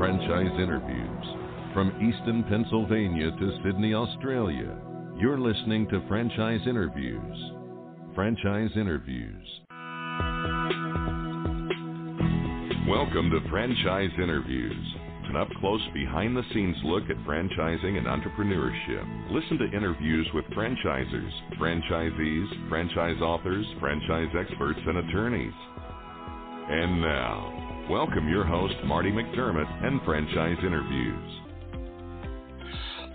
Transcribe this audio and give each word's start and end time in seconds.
Franchise 0.00 0.58
Interviews. 0.58 1.26
From 1.74 1.92
Easton, 2.00 2.42
Pennsylvania 2.48 3.30
to 3.32 3.60
Sydney, 3.62 3.92
Australia, 3.92 4.74
you're 5.18 5.38
listening 5.38 5.86
to 5.88 6.02
Franchise 6.08 6.62
Interviews. 6.66 7.36
Franchise 8.14 8.70
Interviews. 8.76 9.46
Welcome 12.88 13.28
to 13.28 13.46
Franchise 13.50 14.08
Interviews, 14.16 14.94
an 15.28 15.36
up 15.36 15.48
close, 15.60 15.82
behind 15.92 16.34
the 16.34 16.44
scenes 16.54 16.76
look 16.82 17.04
at 17.10 17.18
franchising 17.26 17.98
and 17.98 18.06
entrepreneurship. 18.06 19.30
Listen 19.30 19.58
to 19.58 19.76
interviews 19.76 20.26
with 20.32 20.46
franchisers, 20.56 21.30
franchisees, 21.60 22.70
franchise 22.70 23.20
authors, 23.20 23.66
franchise 23.78 24.34
experts, 24.34 24.80
and 24.86 24.96
attorneys. 24.96 25.52
And 26.70 27.02
now, 27.02 27.79
welcome 27.90 28.28
your 28.28 28.44
host, 28.44 28.74
Marty 28.84 29.10
McDermott, 29.10 29.84
and 29.84 30.00
Franchise 30.04 30.58
Interviews. 30.64 31.40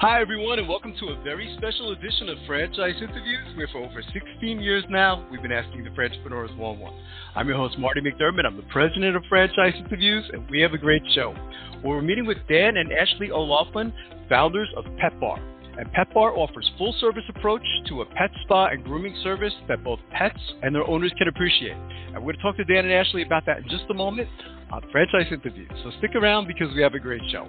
Hi, 0.01 0.19
everyone, 0.19 0.59
and 0.59 0.67
welcome 0.67 0.93
to 0.99 1.05
a 1.13 1.23
very 1.23 1.55
special 1.57 1.93
edition 1.93 2.27
of 2.27 2.37
Franchise 2.45 2.95
Interviews, 2.97 3.55
where 3.55 3.69
for 3.71 3.77
over 3.77 4.03
16 4.11 4.59
years 4.59 4.83
now, 4.89 5.25
we've 5.31 5.41
been 5.41 5.53
asking 5.53 5.85
the 5.85 5.89
entrepreneurs 5.91 6.51
one 6.57 6.75
on 6.75 6.79
one. 6.79 6.93
I'm 7.35 7.47
your 7.47 7.55
host, 7.55 7.79
Marty 7.79 8.01
McDermott. 8.01 8.45
I'm 8.45 8.57
the 8.57 8.63
president 8.63 9.15
of 9.15 9.23
Franchise 9.29 9.75
Interviews, 9.77 10.29
and 10.33 10.45
we 10.49 10.59
have 10.59 10.73
a 10.73 10.77
great 10.77 11.03
show. 11.13 11.33
We're 11.81 12.01
meeting 12.01 12.25
with 12.25 12.39
Dan 12.49 12.75
and 12.75 12.91
Ashley 12.91 13.31
O'Loughlin, 13.31 13.93
founders 14.27 14.67
of 14.75 14.83
Pet 14.97 15.17
Bar. 15.21 15.39
And 15.77 15.91
Pet 15.91 16.13
Bar 16.13 16.37
offers 16.37 16.69
full 16.77 16.93
service 16.99 17.23
approach 17.29 17.65
to 17.87 18.01
a 18.01 18.05
pet 18.05 18.31
spa 18.43 18.67
and 18.67 18.83
grooming 18.83 19.15
service 19.23 19.53
that 19.67 19.83
both 19.83 19.99
pets 20.11 20.39
and 20.63 20.73
their 20.73 20.87
owners 20.87 21.11
can 21.17 21.27
appreciate. 21.27 21.75
And 22.13 22.15
we're 22.15 22.33
going 22.33 22.37
to 22.37 22.41
talk 22.41 22.57
to 22.57 22.63
Dan 22.63 22.85
and 22.85 22.93
Ashley 22.93 23.23
about 23.23 23.45
that 23.45 23.57
in 23.57 23.69
just 23.69 23.83
a 23.89 23.93
moment 23.93 24.29
on 24.71 24.81
Franchise 24.91 25.27
Interviews. 25.31 25.71
So 25.83 25.91
stick 25.97 26.15
around 26.15 26.47
because 26.47 26.73
we 26.73 26.81
have 26.81 26.93
a 26.93 26.99
great 26.99 27.21
show. 27.31 27.47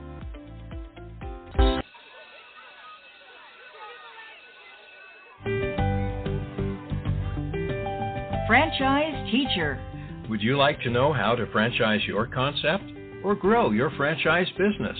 Franchise 8.47 9.31
Teacher. 9.31 9.81
Would 10.29 10.41
you 10.43 10.57
like 10.57 10.81
to 10.83 10.91
know 10.91 11.13
how 11.13 11.35
to 11.35 11.47
franchise 11.53 12.01
your 12.07 12.27
concept 12.27 12.85
or 13.25 13.35
grow 13.35 13.71
your 13.71 13.91
franchise 13.93 14.49
business? 14.59 14.99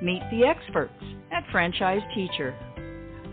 Meet 0.00 0.22
the 0.30 0.44
experts 0.44 1.02
at 1.32 1.42
Franchise 1.50 2.02
Teacher. 2.14 2.54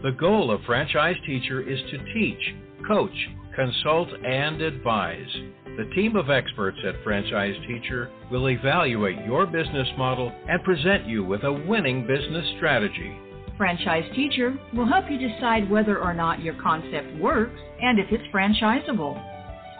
The 0.01 0.11
goal 0.11 0.49
of 0.49 0.61
Franchise 0.65 1.15
Teacher 1.25 1.61
is 1.61 1.79
to 1.91 2.13
teach, 2.13 2.55
coach, 2.87 3.15
consult, 3.55 4.09
and 4.25 4.61
advise. 4.61 5.29
The 5.77 5.89
team 5.93 6.15
of 6.15 6.31
experts 6.31 6.77
at 6.83 7.03
Franchise 7.03 7.55
Teacher 7.67 8.09
will 8.31 8.49
evaluate 8.49 9.23
your 9.25 9.45
business 9.45 9.87
model 9.95 10.31
and 10.49 10.63
present 10.63 11.05
you 11.05 11.23
with 11.23 11.43
a 11.43 11.53
winning 11.53 12.07
business 12.07 12.45
strategy. 12.57 13.15
Franchise 13.57 14.05
Teacher 14.15 14.57
will 14.73 14.87
help 14.87 15.05
you 15.09 15.19
decide 15.19 15.69
whether 15.69 15.99
or 15.99 16.15
not 16.15 16.41
your 16.41 16.55
concept 16.61 17.15
works 17.19 17.59
and 17.79 17.99
if 17.99 18.07
it's 18.11 18.23
franchisable. 18.33 19.21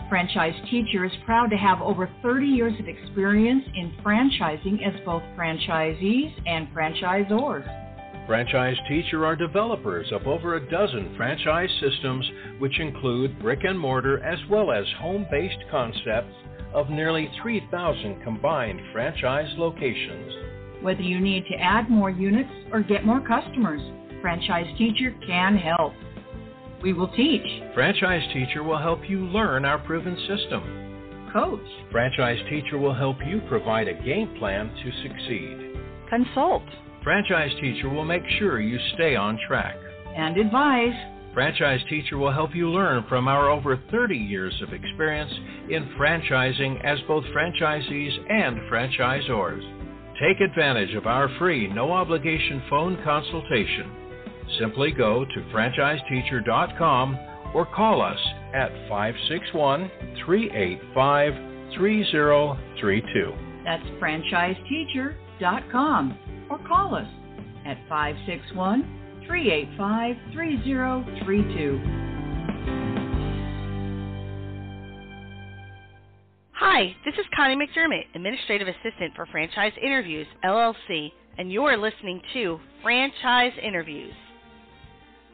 Franchise 0.09 0.53
Teacher 0.69 1.03
is 1.03 1.11
proud 1.25 1.49
to 1.49 1.57
have 1.57 1.81
over 1.81 2.07
30 2.21 2.45
years 2.45 2.73
of 2.79 2.87
experience 2.87 3.63
in 3.75 3.91
franchising 4.03 4.85
as 4.85 4.93
both 5.03 5.23
franchisees 5.35 6.31
and 6.45 6.67
franchisors. 6.67 7.65
Franchise 8.27 8.77
Teacher 8.87 9.25
are 9.25 9.35
developers 9.35 10.11
of 10.11 10.27
over 10.27 10.55
a 10.55 10.69
dozen 10.69 11.15
franchise 11.17 11.69
systems, 11.81 12.29
which 12.59 12.79
include 12.79 13.39
brick 13.39 13.63
and 13.63 13.79
mortar 13.79 14.23
as 14.23 14.39
well 14.47 14.71
as 14.71 14.85
home 14.99 15.25
based 15.31 15.63
concepts 15.71 16.33
of 16.73 16.89
nearly 16.91 17.29
3,000 17.41 18.21
combined 18.23 18.81
franchise 18.93 19.51
locations. 19.57 20.83
Whether 20.83 21.01
you 21.01 21.19
need 21.19 21.45
to 21.47 21.55
add 21.55 21.89
more 21.89 22.11
units 22.11 22.51
or 22.71 22.81
get 22.81 23.05
more 23.05 23.21
customers, 23.21 23.81
Franchise 24.21 24.67
Teacher 24.77 25.15
can 25.25 25.57
help. 25.57 25.93
We 26.85 26.93
will 26.93 27.07
teach, 27.07 27.41
Franchise 27.73 28.21
Teacher 28.31 28.61
will 28.61 28.77
help 28.77 29.09
you 29.09 29.25
learn 29.25 29.65
our 29.65 29.79
proven 29.79 30.15
system. 30.27 30.61
coach, 31.33 31.67
Franchise 31.91 32.37
Teacher 32.47 32.77
will 32.77 32.93
help 32.93 33.17
you 33.25 33.41
provide 33.49 33.87
a 33.87 33.95
game 34.03 34.35
plan 34.37 34.69
to 34.69 34.91
succeed. 35.01 35.79
consult, 36.07 36.61
Franchise 37.03 37.49
Teacher 37.59 37.89
will 37.89 38.05
make 38.05 38.21
sure 38.37 38.61
you 38.61 38.77
stay 38.93 39.15
on 39.15 39.39
track. 39.47 39.75
and 40.15 40.37
advise. 40.37 40.93
Franchise 41.33 41.81
Teacher 41.89 42.19
will 42.19 42.31
help 42.31 42.53
you 42.53 42.69
learn 42.69 43.03
from 43.09 43.27
our 43.27 43.49
over 43.49 43.77
30 43.89 44.15
years 44.15 44.53
of 44.61 44.71
experience 44.71 45.33
in 45.67 45.89
franchising 45.97 46.85
as 46.85 46.99
both 47.07 47.23
franchisees 47.35 48.31
and 48.31 48.59
franchisors. 48.69 49.63
Take 50.21 50.39
advantage 50.39 50.93
of 50.93 51.07
our 51.07 51.29
free, 51.39 51.65
no 51.67 51.91
obligation 51.91 52.61
phone 52.69 53.03
consultation. 53.03 54.04
Simply 54.59 54.91
go 54.91 55.25
to 55.25 55.41
franchiseteacher.com 55.53 57.19
or 57.53 57.65
call 57.65 58.01
us 58.01 58.19
at 58.53 58.71
561 58.89 59.89
385 60.25 61.33
3032. 61.75 63.33
That's 63.63 63.83
franchiseteacher.com 64.01 66.17
or 66.49 66.57
call 66.67 66.95
us 66.95 67.07
at 67.65 67.77
561 67.89 68.83
385 69.25 70.15
3032. 70.33 71.81
Hi, 76.53 76.95
this 77.05 77.15
is 77.15 77.25
Connie 77.35 77.55
McDermott, 77.55 78.05
Administrative 78.15 78.67
Assistant 78.67 79.15
for 79.15 79.25
Franchise 79.27 79.73
Interviews, 79.81 80.27
LLC, 80.43 81.11
and 81.37 81.49
you're 81.51 81.77
listening 81.77 82.21
to 82.33 82.59
Franchise 82.81 83.53
Interviews. 83.61 84.13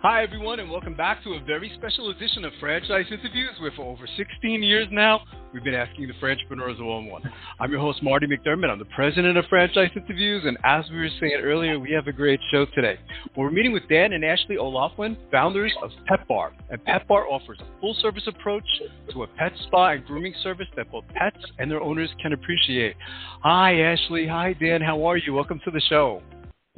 Hi, 0.00 0.22
everyone, 0.22 0.60
and 0.60 0.70
welcome 0.70 0.94
back 0.94 1.24
to 1.24 1.32
a 1.32 1.40
very 1.40 1.72
special 1.74 2.10
edition 2.10 2.44
of 2.44 2.52
Franchise 2.60 3.06
Interviews, 3.10 3.50
where 3.58 3.72
for 3.72 3.82
over 3.82 4.06
16 4.16 4.62
years 4.62 4.86
now, 4.92 5.22
we've 5.52 5.64
been 5.64 5.74
asking 5.74 6.06
the 6.06 6.14
entrepreneurs 6.14 6.78
one 6.78 6.88
on 6.88 7.06
one. 7.06 7.22
I'm 7.58 7.72
your 7.72 7.80
host, 7.80 8.00
Marty 8.00 8.28
McDermott. 8.28 8.70
I'm 8.70 8.78
the 8.78 8.84
president 8.94 9.36
of 9.36 9.44
Franchise 9.46 9.90
Interviews, 9.96 10.44
and 10.46 10.56
as 10.62 10.84
we 10.88 10.98
were 10.98 11.08
saying 11.18 11.40
earlier, 11.42 11.80
we 11.80 11.90
have 11.90 12.06
a 12.06 12.12
great 12.12 12.38
show 12.52 12.64
today. 12.76 12.96
We're 13.36 13.50
meeting 13.50 13.72
with 13.72 13.88
Dan 13.88 14.12
and 14.12 14.24
Ashley 14.24 14.56
O'Loughlin, 14.56 15.16
founders 15.32 15.72
of 15.82 15.90
Pet 16.06 16.28
Bar. 16.28 16.52
And 16.70 16.84
Pet 16.84 17.08
Bar 17.08 17.26
offers 17.28 17.58
a 17.60 17.80
full 17.80 17.96
service 18.00 18.28
approach 18.28 18.62
to 19.10 19.24
a 19.24 19.26
pet 19.26 19.52
spa 19.66 19.88
and 19.94 20.06
grooming 20.06 20.34
service 20.44 20.68
that 20.76 20.92
both 20.92 21.08
pets 21.08 21.44
and 21.58 21.68
their 21.68 21.82
owners 21.82 22.10
can 22.22 22.34
appreciate. 22.34 22.94
Hi, 23.42 23.80
Ashley. 23.80 24.28
Hi, 24.28 24.52
Dan. 24.52 24.80
How 24.80 25.04
are 25.04 25.16
you? 25.16 25.34
Welcome 25.34 25.60
to 25.64 25.72
the 25.72 25.82
show. 25.88 26.22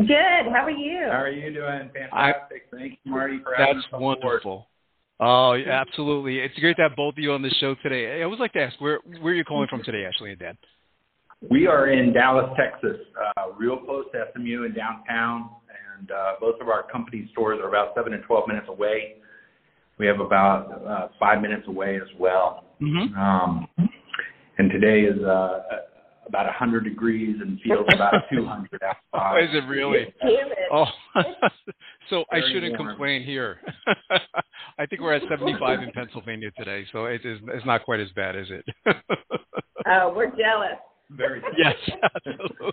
Good. 0.06 0.52
How 0.52 0.64
are 0.64 0.70
you? 0.70 1.06
How 1.10 1.22
are 1.22 1.30
you 1.30 1.52
doing? 1.52 1.90
Fantastic. 1.92 2.62
Thank 2.70 2.98
you, 3.04 3.10
Marty, 3.10 3.38
for 3.42 3.54
That's 3.56 3.68
having 3.68 3.82
us 3.82 3.84
wonderful. 3.92 4.66
Oh, 5.18 5.52
yeah, 5.52 5.82
absolutely. 5.86 6.38
It's 6.38 6.58
great 6.58 6.76
to 6.76 6.82
have 6.82 6.96
both 6.96 7.14
of 7.14 7.18
you 7.18 7.32
on 7.32 7.42
the 7.42 7.50
show 7.60 7.74
today. 7.82 8.18
I 8.18 8.24
always 8.24 8.40
like 8.40 8.54
to 8.54 8.60
ask, 8.60 8.80
where 8.80 9.00
where 9.20 9.34
are 9.34 9.36
you 9.36 9.44
calling 9.44 9.68
from 9.68 9.82
today, 9.82 10.06
Ashley 10.06 10.30
and 10.30 10.38
Dan? 10.38 10.56
We 11.50 11.66
are 11.66 11.88
in 11.88 12.14
Dallas, 12.14 12.50
Texas, 12.56 12.96
uh, 13.36 13.52
real 13.58 13.76
close 13.76 14.06
to 14.12 14.24
SMU 14.34 14.64
in 14.64 14.74
downtown, 14.74 15.50
and 15.98 16.10
uh, 16.10 16.32
both 16.40 16.60
of 16.62 16.68
our 16.68 16.84
company 16.90 17.28
stores 17.32 17.58
are 17.62 17.68
about 17.68 17.94
seven 17.94 18.12
to 18.12 18.18
twelve 18.20 18.48
minutes 18.48 18.66
away. 18.70 19.16
We 19.98 20.06
have 20.06 20.20
about 20.20 20.82
uh, 20.86 21.08
five 21.18 21.42
minutes 21.42 21.68
away 21.68 21.96
as 21.96 22.08
well. 22.18 22.64
Mm-hmm. 22.80 23.18
Um, 23.18 23.68
and 24.56 24.70
today 24.70 25.02
is 25.02 25.22
uh, 25.22 25.60
about 26.30 26.46
a 26.46 26.54
100 26.54 26.84
degrees 26.84 27.36
and 27.40 27.60
feels 27.60 27.86
about 27.92 28.14
200 28.32 28.80
outside. 28.82 29.44
Is 29.44 29.50
it 29.52 29.66
really? 29.68 30.14
Oh, 30.72 30.86
so 32.10 32.24
I 32.30 32.40
shouldn't 32.52 32.78
warm. 32.78 32.90
complain 32.90 33.24
here. 33.24 33.58
I 34.78 34.86
think 34.86 35.02
we're 35.02 35.14
at 35.14 35.22
75 35.28 35.82
in 35.82 35.90
Pennsylvania 35.90 36.50
today, 36.56 36.86
so 36.92 37.06
it 37.06 37.22
is 37.24 37.40
it's 37.48 37.66
not 37.66 37.84
quite 37.84 38.00
as 38.00 38.08
bad, 38.14 38.36
is 38.36 38.46
it? 38.50 38.64
Oh, 39.86 40.12
we're 40.14 40.30
jealous. 40.30 40.78
Very 41.12 41.42
yes, 41.58 41.74
absolutely. 42.14 42.70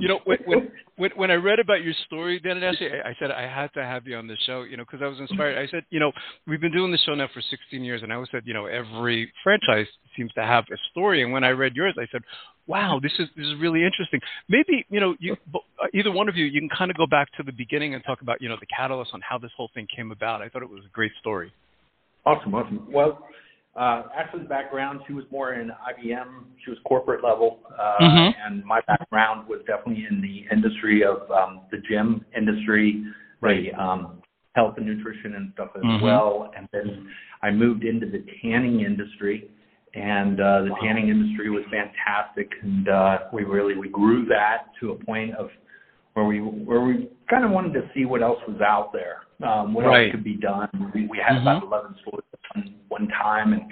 You 0.00 0.06
know, 0.06 0.20
when, 0.24 0.38
when 0.46 0.70
when 0.96 1.10
when 1.16 1.30
I 1.32 1.34
read 1.34 1.58
about 1.58 1.82
your 1.82 1.94
story, 2.06 2.38
Dan 2.38 2.56
and 2.56 2.64
Ashley, 2.64 2.88
I, 2.88 3.08
I 3.08 3.16
said 3.18 3.32
I 3.32 3.42
had 3.42 3.72
to 3.74 3.82
have 3.82 4.06
you 4.06 4.16
on 4.16 4.28
the 4.28 4.36
show. 4.46 4.62
You 4.62 4.76
know, 4.76 4.84
because 4.84 5.02
I 5.02 5.08
was 5.08 5.18
inspired. 5.18 5.58
I 5.58 5.68
said, 5.68 5.82
you 5.90 5.98
know, 5.98 6.12
we've 6.46 6.60
been 6.60 6.72
doing 6.72 6.92
the 6.92 6.98
show 6.98 7.14
now 7.16 7.28
for 7.34 7.40
16 7.40 7.82
years, 7.82 8.02
and 8.04 8.12
I 8.12 8.14
always 8.14 8.30
said, 8.30 8.42
you 8.44 8.54
know, 8.54 8.66
every 8.66 9.32
franchise 9.42 9.88
seems 10.16 10.32
to 10.34 10.42
have 10.42 10.64
a 10.72 10.76
story. 10.92 11.24
And 11.24 11.32
when 11.32 11.42
I 11.42 11.48
read 11.48 11.74
yours, 11.74 11.96
I 11.98 12.06
said, 12.12 12.22
wow, 12.66 13.00
this 13.02 13.12
is 13.18 13.28
this 13.36 13.46
is 13.46 13.54
really 13.60 13.84
interesting. 13.84 14.20
Maybe 14.48 14.84
you 14.90 15.00
know, 15.00 15.14
you 15.18 15.36
uh, 15.54 15.86
either 15.92 16.10
one 16.10 16.28
of 16.28 16.36
you, 16.36 16.44
you 16.44 16.60
can 16.60 16.68
kind 16.68 16.90
of 16.90 16.96
go 16.96 17.06
back 17.06 17.28
to 17.36 17.42
the 17.42 17.52
beginning 17.52 17.94
and 17.94 18.02
talk 18.04 18.20
about 18.22 18.40
you 18.40 18.48
know 18.48 18.56
the 18.58 18.66
catalyst 18.66 19.10
on 19.14 19.20
how 19.20 19.38
this 19.38 19.50
whole 19.56 19.70
thing 19.74 19.86
came 19.94 20.12
about. 20.12 20.42
I 20.42 20.48
thought 20.48 20.62
it 20.62 20.70
was 20.70 20.84
a 20.84 20.92
great 20.92 21.12
story. 21.20 21.52
Awesome, 22.26 22.54
awesome. 22.54 22.86
Well, 22.90 23.26
uh, 23.76 24.04
Ashley's 24.16 24.48
background, 24.48 25.00
she 25.06 25.12
was 25.12 25.24
more 25.30 25.54
in 25.54 25.68
IBM. 25.68 26.44
She 26.64 26.70
was 26.70 26.78
corporate 26.86 27.22
level, 27.24 27.60
uh, 27.78 27.96
mm-hmm. 28.00 28.40
and 28.46 28.64
my 28.64 28.80
background 28.86 29.48
was 29.48 29.60
definitely 29.66 30.06
in 30.08 30.20
the 30.22 30.46
industry 30.54 31.02
of 31.04 31.30
um, 31.30 31.62
the 31.70 31.78
gym 31.88 32.24
industry, 32.36 33.04
right? 33.40 33.72
The, 33.72 33.82
um, 33.82 34.22
health 34.54 34.74
and 34.76 34.86
nutrition 34.86 35.34
and 35.34 35.50
stuff 35.54 35.70
as 35.76 35.82
mm-hmm. 35.82 36.04
well. 36.04 36.50
And 36.56 36.68
then 36.72 37.08
I 37.42 37.50
moved 37.50 37.84
into 37.84 38.06
the 38.06 38.24
tanning 38.40 38.80
industry, 38.80 39.50
and 39.94 40.40
uh, 40.40 40.62
the 40.62 40.74
tanning 40.82 41.08
industry 41.08 41.50
was 41.50 41.62
fantastic, 41.70 42.50
and 42.62 42.88
uh, 42.88 43.18
we 43.32 43.44
really 43.44 43.76
we 43.76 43.88
grew 43.88 44.24
that 44.26 44.66
to 44.80 44.90
a 44.90 45.04
point 45.04 45.34
of 45.36 45.48
where 46.14 46.24
we 46.24 46.38
where 46.38 46.80
we 46.80 47.08
kind 47.30 47.44
of 47.44 47.50
wanted 47.50 47.72
to 47.74 47.88
see 47.94 48.04
what 48.04 48.22
else 48.22 48.38
was 48.48 48.60
out 48.60 48.92
there, 48.92 49.22
um, 49.48 49.72
what 49.74 49.84
right. 49.84 50.06
else 50.06 50.12
could 50.12 50.24
be 50.24 50.36
done. 50.36 50.68
We, 50.94 51.06
we 51.06 51.18
had 51.18 51.36
mm-hmm. 51.36 51.46
about 51.46 51.62
11 51.64 51.96
stores 52.02 52.24
one, 52.54 52.74
one 52.88 53.08
time 53.08 53.52
and 53.52 53.62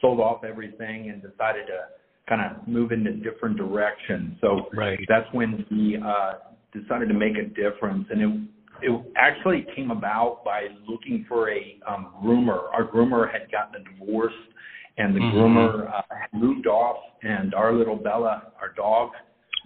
sold 0.00 0.20
off 0.20 0.44
everything 0.44 1.10
and 1.10 1.22
decided 1.22 1.66
to 1.66 1.86
kind 2.28 2.40
of 2.42 2.66
move 2.66 2.92
in 2.92 3.06
a 3.06 3.12
different 3.12 3.56
direction. 3.56 4.38
So 4.40 4.68
right. 4.72 4.98
that's 5.08 5.26
when 5.32 5.64
we 5.70 5.98
uh, 5.98 6.34
decided 6.72 7.08
to 7.08 7.14
make 7.14 7.36
a 7.36 7.46
difference, 7.46 8.06
and 8.10 8.22
it 8.22 8.48
it 8.82 9.12
actually 9.16 9.66
came 9.76 9.90
about 9.90 10.42
by 10.44 10.68
looking 10.88 11.26
for 11.28 11.50
a 11.50 11.78
um, 11.86 12.14
groomer. 12.22 12.72
Our 12.72 12.88
groomer 12.90 13.30
had 13.30 13.50
gotten 13.52 13.82
a 13.82 13.98
divorce, 13.98 14.32
and 15.00 15.16
the 15.16 15.20
mm-hmm. 15.20 15.36
groomer 15.36 15.88
uh, 15.88 16.02
had 16.10 16.38
moved 16.38 16.66
off, 16.66 16.98
and 17.22 17.54
our 17.54 17.72
little 17.72 17.96
Bella, 17.96 18.52
our 18.60 18.72
dog, 18.76 19.10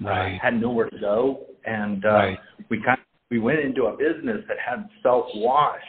uh, 0.04 0.08
right. 0.08 0.36
uh, 0.36 0.38
had 0.40 0.60
nowhere 0.60 0.88
to 0.88 0.98
go, 0.98 1.46
and 1.64 2.04
uh, 2.04 2.08
right. 2.08 2.38
we 2.70 2.78
kind 2.78 2.98
of, 2.98 3.04
we 3.30 3.40
went 3.40 3.58
into 3.58 3.84
a 3.84 3.96
business 3.96 4.44
that 4.48 4.58
had 4.64 4.88
self 5.02 5.26
wash, 5.34 5.82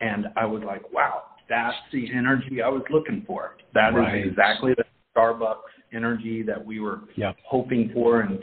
and 0.00 0.26
I 0.36 0.46
was 0.46 0.62
like, 0.64 0.92
wow, 0.92 1.22
that's 1.48 1.76
the 1.92 2.08
energy 2.14 2.62
I 2.62 2.68
was 2.68 2.82
looking 2.90 3.24
for. 3.26 3.56
That 3.74 3.94
right. 3.94 4.20
is 4.20 4.28
exactly 4.28 4.74
the 4.76 4.84
Starbucks 5.16 5.56
energy 5.92 6.42
that 6.42 6.64
we 6.64 6.78
were 6.78 7.00
yep. 7.16 7.36
hoping 7.44 7.90
for, 7.92 8.20
and 8.20 8.42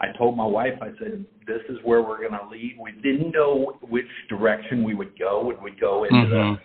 I 0.00 0.06
told 0.18 0.36
my 0.36 0.46
wife, 0.46 0.74
I 0.82 0.88
said, 0.98 1.24
this 1.46 1.60
is 1.68 1.78
where 1.84 2.02
we're 2.02 2.18
going 2.18 2.38
to 2.38 2.48
lead. 2.50 2.76
We 2.80 2.92
didn't 2.92 3.30
know 3.30 3.78
which 3.88 4.06
direction 4.28 4.82
we 4.82 4.94
would 4.94 5.16
go. 5.18 5.44
Would 5.44 5.62
we 5.62 5.70
go 5.80 6.04
into 6.04 6.16
mm-hmm. 6.16 6.54
the 6.54 6.58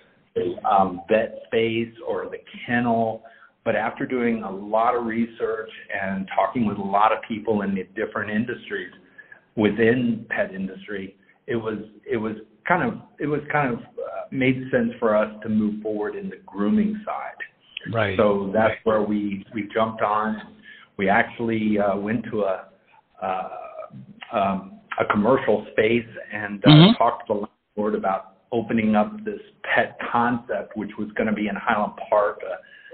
um, 0.70 1.02
vet 1.10 1.40
space 1.48 1.94
or 2.08 2.26
the 2.26 2.38
kennel? 2.66 3.24
But 3.64 3.76
after 3.76 4.06
doing 4.06 4.44
a 4.44 4.52
lot 4.52 4.96
of 4.96 5.06
research 5.06 5.70
and 6.02 6.28
talking 6.36 6.66
with 6.66 6.78
a 6.78 6.84
lot 6.84 7.12
of 7.12 7.20
people 7.28 7.62
in 7.62 7.76
the 7.76 7.84
different 7.96 8.32
industries 8.32 8.92
within 9.56 10.26
pet 10.30 10.54
industry, 10.54 11.16
it 11.48 11.56
was 11.56 11.78
it 12.10 12.18
was 12.18 12.36
kind 12.68 12.84
of 12.84 13.02
it 13.20 13.28
was 13.28 13.42
kind 13.52 13.74
of 13.74 13.80
uh, 13.80 14.26
made 14.32 14.64
sense 14.72 14.92
for 15.00 15.16
us 15.16 15.32
to 15.44 15.50
move 15.50 15.82
forward 15.82 16.16
in 16.16 16.30
the 16.30 16.38
grooming 16.46 17.00
side. 17.06 17.94
Right. 17.94 18.18
So 18.18 18.52
that's 18.54 18.70
right. 18.70 18.78
where 18.86 19.02
we 19.04 19.46
we 19.54 19.70
jumped 19.74 20.02
on. 20.02 20.42
We 20.98 21.10
actually 21.10 21.78
uh, 21.80 21.98
went 21.98 22.26
to 22.32 22.42
a 22.42 22.68
uh, 23.22 23.50
um, 24.34 24.80
a 25.00 25.06
commercial 25.12 25.66
space 25.72 26.08
and 26.34 26.64
uh, 26.64 26.70
mm-hmm. 26.70 26.98
talked 26.98 27.28
to 27.28 27.34
the 27.34 27.48
landlord 27.78 27.96
about 27.96 28.31
opening 28.52 28.96
up 28.96 29.24
this 29.24 29.40
pet 29.64 29.98
concept, 30.12 30.76
which 30.76 30.92
was 30.98 31.10
going 31.16 31.28
to 31.28 31.34
be 31.34 31.48
in 31.48 31.56
Highland 31.56 31.94
Park, 32.10 32.42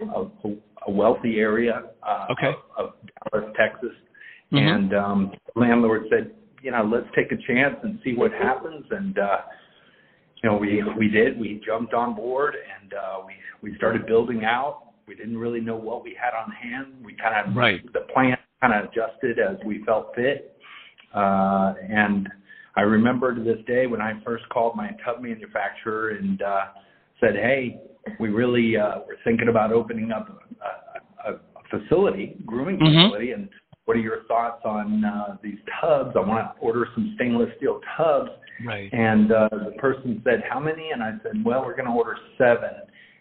a, 0.01 0.05
a, 0.05 0.55
a 0.87 0.91
wealthy 0.91 1.37
area 1.39 1.83
uh, 2.03 2.27
okay. 2.31 2.55
of, 2.77 2.85
of 2.87 2.93
Dallas, 3.31 3.55
Texas. 3.57 3.95
Mm-hmm. 4.53 4.67
And 4.67 4.93
um, 4.93 5.31
the 5.53 5.59
landlord 5.59 6.03
said, 6.09 6.31
you 6.61 6.71
know, 6.71 6.83
let's 6.83 7.07
take 7.15 7.31
a 7.31 7.41
chance 7.47 7.75
and 7.83 7.99
see 8.03 8.13
what 8.13 8.31
happens. 8.31 8.85
And 8.91 9.17
uh, 9.17 9.37
you 10.43 10.49
know, 10.49 10.57
we 10.57 10.83
we 10.97 11.07
did. 11.09 11.39
We 11.39 11.61
jumped 11.65 11.93
on 11.93 12.15
board 12.15 12.55
and 12.55 12.93
uh, 12.93 13.19
we 13.25 13.33
we 13.61 13.77
started 13.77 14.05
building 14.05 14.43
out. 14.43 14.83
We 15.07 15.15
didn't 15.15 15.37
really 15.37 15.61
know 15.61 15.75
what 15.75 16.03
we 16.03 16.15
had 16.21 16.33
on 16.33 16.51
hand. 16.51 16.93
We 17.03 17.15
kind 17.15 17.49
of 17.49 17.55
right. 17.55 17.81
the 17.93 18.01
plan 18.13 18.37
kind 18.61 18.73
of 18.73 18.91
adjusted 18.91 19.39
as 19.39 19.57
we 19.65 19.83
felt 19.85 20.13
fit. 20.15 20.57
Uh, 21.13 21.73
and 21.89 22.27
I 22.77 22.81
remember 22.81 23.33
to 23.33 23.41
this 23.41 23.57
day 23.65 23.87
when 23.87 24.01
I 24.01 24.13
first 24.23 24.47
called 24.49 24.75
my 24.75 24.91
tub 25.03 25.21
manufacturer 25.21 26.09
and 26.09 26.41
uh, 26.43 26.65
said, 27.19 27.33
"Hey, 27.33 27.81
we 28.19 28.29
really 28.29 28.77
uh, 28.77 28.99
we're 29.07 29.17
thinking 29.23 29.49
about 29.49 29.73
opening 29.73 30.11
up 30.11 30.29
a, 30.61 31.29
a, 31.29 31.33
a 31.33 31.39
facility, 31.71 32.35
grooming 32.45 32.77
mm-hmm. 32.77 33.09
facility, 33.09 33.31
and 33.31 33.49
what 33.85 33.97
are 33.97 34.01
your 34.01 34.23
thoughts 34.27 34.61
on 34.63 35.03
uh, 35.03 35.37
these 35.41 35.57
tubs? 35.81 36.11
I 36.15 36.19
want 36.19 36.55
to 36.55 36.61
order 36.61 36.87
some 36.93 37.13
stainless 37.15 37.49
steel 37.57 37.81
tubs." 37.97 38.29
Right. 38.65 38.93
And 38.93 39.31
uh, 39.31 39.49
the 39.51 39.71
person 39.79 40.21
said, 40.23 40.43
"How 40.47 40.59
many?" 40.59 40.91
And 40.91 41.01
I 41.01 41.13
said, 41.23 41.43
"Well, 41.43 41.65
we're 41.65 41.75
going 41.75 41.89
to 41.89 41.93
order 41.93 42.15
seven. 42.37 42.69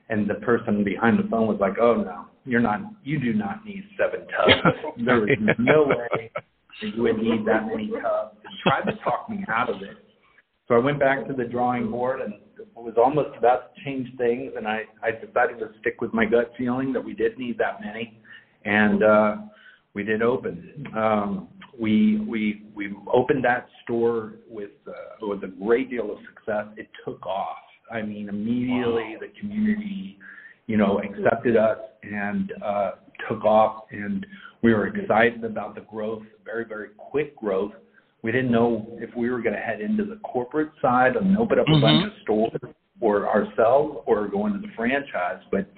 And 0.08 0.30
the 0.30 0.34
person 0.34 0.84
behind 0.84 1.18
the 1.18 1.28
phone 1.30 1.48
was 1.48 1.58
like, 1.60 1.78
"Oh 1.80 1.94
no, 1.94 2.26
you're 2.44 2.60
not. 2.60 2.80
You 3.04 3.18
do 3.18 3.32
not 3.32 3.64
need 3.64 3.84
seven 3.98 4.26
tubs. 4.28 4.76
there 5.04 5.26
is 5.28 5.38
no 5.58 5.84
way 5.84 6.30
that 6.82 6.94
you 6.94 7.02
would 7.02 7.18
need 7.18 7.44
that 7.46 7.66
many 7.66 7.88
tubs." 7.88 8.36
And 8.44 8.54
tried 8.62 8.90
to 8.90 8.96
talk 9.02 9.28
me 9.28 9.44
out 9.48 9.70
of 9.70 9.82
it. 9.82 9.96
So 10.68 10.74
I 10.74 10.78
went 10.78 10.98
back 10.98 11.26
to 11.28 11.32
the 11.32 11.44
drawing 11.44 11.90
board 11.90 12.20
and 12.20 12.34
was 12.74 12.94
almost 12.96 13.36
about 13.38 13.74
to 13.74 13.84
change 13.84 14.08
things, 14.16 14.52
and 14.56 14.66
I 14.66 14.84
I 15.02 15.10
decided 15.10 15.58
to 15.60 15.70
stick 15.80 16.00
with 16.00 16.12
my 16.12 16.24
gut 16.24 16.52
feeling 16.58 16.92
that 16.92 17.04
we 17.04 17.14
did 17.14 17.38
need 17.38 17.58
that 17.58 17.80
many, 17.80 18.20
and 18.64 19.02
uh, 19.02 19.36
we 19.94 20.02
did 20.02 20.22
open. 20.22 20.86
Um, 20.96 21.48
we 21.78 22.20
we 22.20 22.62
we 22.74 22.94
opened 23.12 23.44
that 23.44 23.68
store 23.84 24.34
with 24.48 24.70
uh, 24.86 25.26
with 25.26 25.44
a 25.44 25.48
great 25.48 25.90
deal 25.90 26.10
of 26.12 26.18
success. 26.28 26.66
It 26.76 26.88
took 27.04 27.24
off. 27.26 27.56
I 27.90 28.02
mean, 28.02 28.28
immediately 28.28 29.14
wow. 29.14 29.20
the 29.20 29.40
community 29.40 30.18
you 30.66 30.76
know, 30.76 31.00
accepted 31.00 31.56
us 31.56 31.78
and 32.02 32.52
uh, 32.64 32.90
took 33.28 33.44
off. 33.44 33.84
And 33.90 34.26
we 34.62 34.74
were 34.74 34.86
excited 34.86 35.44
about 35.44 35.74
the 35.74 35.82
growth, 35.82 36.22
very, 36.44 36.64
very 36.64 36.88
quick 36.96 37.36
growth. 37.36 37.72
We 38.22 38.32
didn't 38.32 38.50
know 38.50 38.86
if 39.00 39.14
we 39.14 39.30
were 39.30 39.40
going 39.40 39.54
to 39.54 39.60
head 39.60 39.80
into 39.80 40.04
the 40.04 40.16
corporate 40.16 40.70
side 40.82 41.16
and 41.16 41.36
open 41.38 41.58
up 41.58 41.66
a 41.68 41.70
mm-hmm. 41.70 41.80
bunch 41.80 42.06
of 42.06 42.12
stores 42.22 42.74
for 42.98 43.28
ourselves 43.28 43.98
or 44.06 44.26
go 44.28 44.46
into 44.46 44.58
the 44.58 44.72
franchise. 44.74 45.42
But 45.50 45.70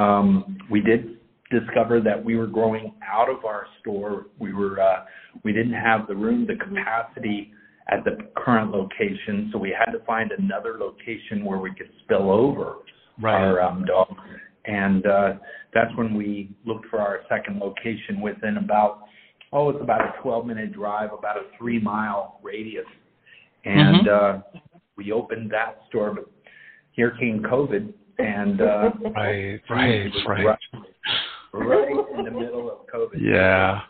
um, 0.00 0.58
we 0.70 0.80
did 0.80 1.18
discover 1.50 2.00
that 2.00 2.24
we 2.24 2.36
were 2.36 2.46
growing 2.46 2.94
out 3.06 3.28
of 3.28 3.44
our 3.44 3.66
store. 3.80 4.26
We 4.38 4.52
were 4.52 4.80
uh, 4.80 5.04
we 5.44 5.52
didn't 5.52 5.74
have 5.74 6.06
the 6.06 6.14
room, 6.14 6.46
the 6.46 6.56
capacity 6.56 7.52
at 7.88 8.04
the 8.04 8.18
current 8.36 8.70
location, 8.70 9.50
so 9.52 9.58
we 9.58 9.74
had 9.76 9.92
to 9.92 10.04
find 10.04 10.30
another 10.32 10.76
location 10.78 11.44
where 11.44 11.58
we 11.58 11.74
could 11.74 11.90
spill 12.04 12.30
over 12.30 12.76
right. 13.20 13.34
our 13.34 13.60
um, 13.60 13.84
dogs. 13.84 14.20
And 14.70 15.06
uh, 15.06 15.32
that's 15.74 15.94
when 15.96 16.14
we 16.14 16.50
looked 16.64 16.86
for 16.86 17.00
our 17.00 17.20
second 17.28 17.58
location 17.58 18.20
within 18.20 18.56
about, 18.56 19.00
oh, 19.52 19.70
it's 19.70 19.82
about 19.82 20.00
a 20.00 20.22
12 20.22 20.46
minute 20.46 20.72
drive, 20.72 21.12
about 21.12 21.36
a 21.36 21.42
three 21.58 21.80
mile 21.80 22.38
radius. 22.42 22.86
And 23.64 24.06
mm-hmm. 24.06 24.38
uh, 24.56 24.60
we 24.96 25.10
opened 25.12 25.50
that 25.50 25.80
store, 25.88 26.14
but 26.14 26.30
here 26.92 27.16
came 27.18 27.40
COVID. 27.40 27.92
And 28.18 28.60
uh, 28.60 28.90
right, 29.16 29.60
right, 29.68 30.10
right. 30.26 30.44
right. 30.44 30.58
Right 31.52 31.90
in 32.16 32.24
the 32.24 32.30
middle 32.30 32.70
of 32.70 32.86
COVID. 32.86 33.20
Yeah. 33.20 33.80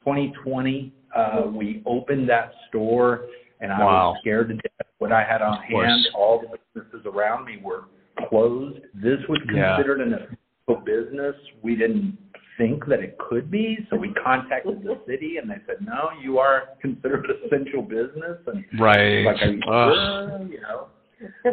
2020, 0.00 0.94
uh, 1.14 1.42
we 1.52 1.82
opened 1.84 2.26
that 2.30 2.52
store, 2.68 3.26
and 3.60 3.70
I 3.70 3.80
wow. 3.80 4.10
was 4.10 4.18
scared 4.22 4.48
to 4.48 4.54
death. 4.54 4.86
What 4.98 5.12
I 5.12 5.22
had 5.22 5.42
on 5.42 5.60
hand, 5.62 6.08
all 6.16 6.40
the 6.40 6.58
businesses 6.74 7.06
around 7.06 7.44
me 7.44 7.58
were 7.62 7.84
closed. 8.28 8.80
This 8.94 9.18
was 9.28 9.38
considered 9.48 9.98
yeah. 9.98 10.04
an 10.04 10.14
essential 10.14 10.84
business. 10.84 11.34
We 11.62 11.76
didn't 11.76 12.18
think 12.58 12.86
that 12.86 13.00
it 13.00 13.18
could 13.18 13.50
be, 13.50 13.78
so 13.90 13.96
we 13.96 14.12
contacted 14.22 14.82
the 14.82 15.00
city 15.06 15.38
and 15.38 15.50
they 15.50 15.56
said, 15.66 15.76
"No, 15.80 16.10
you 16.22 16.38
are 16.38 16.68
considered 16.80 17.26
essential 17.46 17.82
business." 17.82 18.38
And 18.46 18.64
right, 18.78 19.24
like, 19.24 19.42
are 19.42 19.50
you 19.50 19.60
sure? 19.64 20.46
You 20.48 20.60
know, 20.60 20.86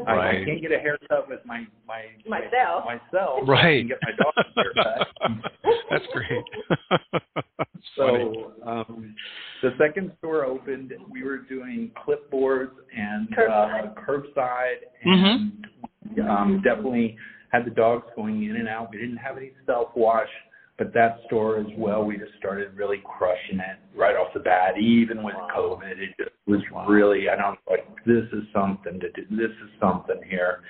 I, 0.08 0.14
right. 0.14 0.42
I 0.42 0.46
can't 0.46 0.62
get 0.62 0.72
a 0.72 0.80
haircut 0.80 1.30
with 1.30 1.40
my 1.46 1.66
my 1.88 2.06
myself. 2.28 2.86
myself. 2.86 3.40
Right. 3.48 3.88
get 3.88 4.00
my 4.04 4.12
dog 4.18 4.46
haircut. 4.56 5.08
That's 5.90 6.06
great. 6.14 6.44
That's 7.58 7.72
so 7.96 8.54
um, 8.66 9.16
the 9.62 9.72
second 9.78 10.14
store 10.20 10.46
opened. 10.46 10.94
We 11.10 11.24
were 11.24 11.38
doing 11.38 11.92
clipboards 12.08 12.72
and 12.96 13.30
curbside, 13.36 13.92
uh, 13.92 14.02
curbside 14.02 14.82
mm-hmm. 15.06 15.10
and 15.10 15.52
mm-hmm 15.52 15.86
um, 16.28 16.62
definitely 16.64 17.18
had 17.52 17.66
the 17.66 17.72
dogs 17.72 18.06
going 18.16 18.44
in 18.44 18.56
and 18.56 18.68
out. 18.68 18.90
We 18.92 18.98
didn't 18.98 19.18
have 19.18 19.38
any 19.38 19.52
self 19.66 19.90
wash, 19.96 20.30
but 20.78 20.94
that 20.94 21.20
store 21.28 21.60
as 21.60 21.68
well, 21.78 22.04
we 22.04 22.18
just 22.18 22.32
started 22.40 22.76
really 22.76 23.02
crushing 23.06 23.60
it 23.60 23.78
right 23.98 24.16
off 24.16 24.34
the 24.34 24.40
bat. 24.40 24.78
Even 24.80 25.24
with 25.24 25.36
COVID, 25.56 25.92
it 25.92 26.16
just 26.18 26.32
was 26.48 26.62
really, 26.88 27.30
I 27.30 27.36
don't 27.36 27.54
know 27.54 27.58
like 27.70 27.88
this 28.06 28.26
is 28.34 28.44
something 28.54 29.00
to 29.00 29.12
do. 29.12 29.24
This 29.30 29.52
is 29.64 29.70
something 29.80 30.20
here, 30.30 30.62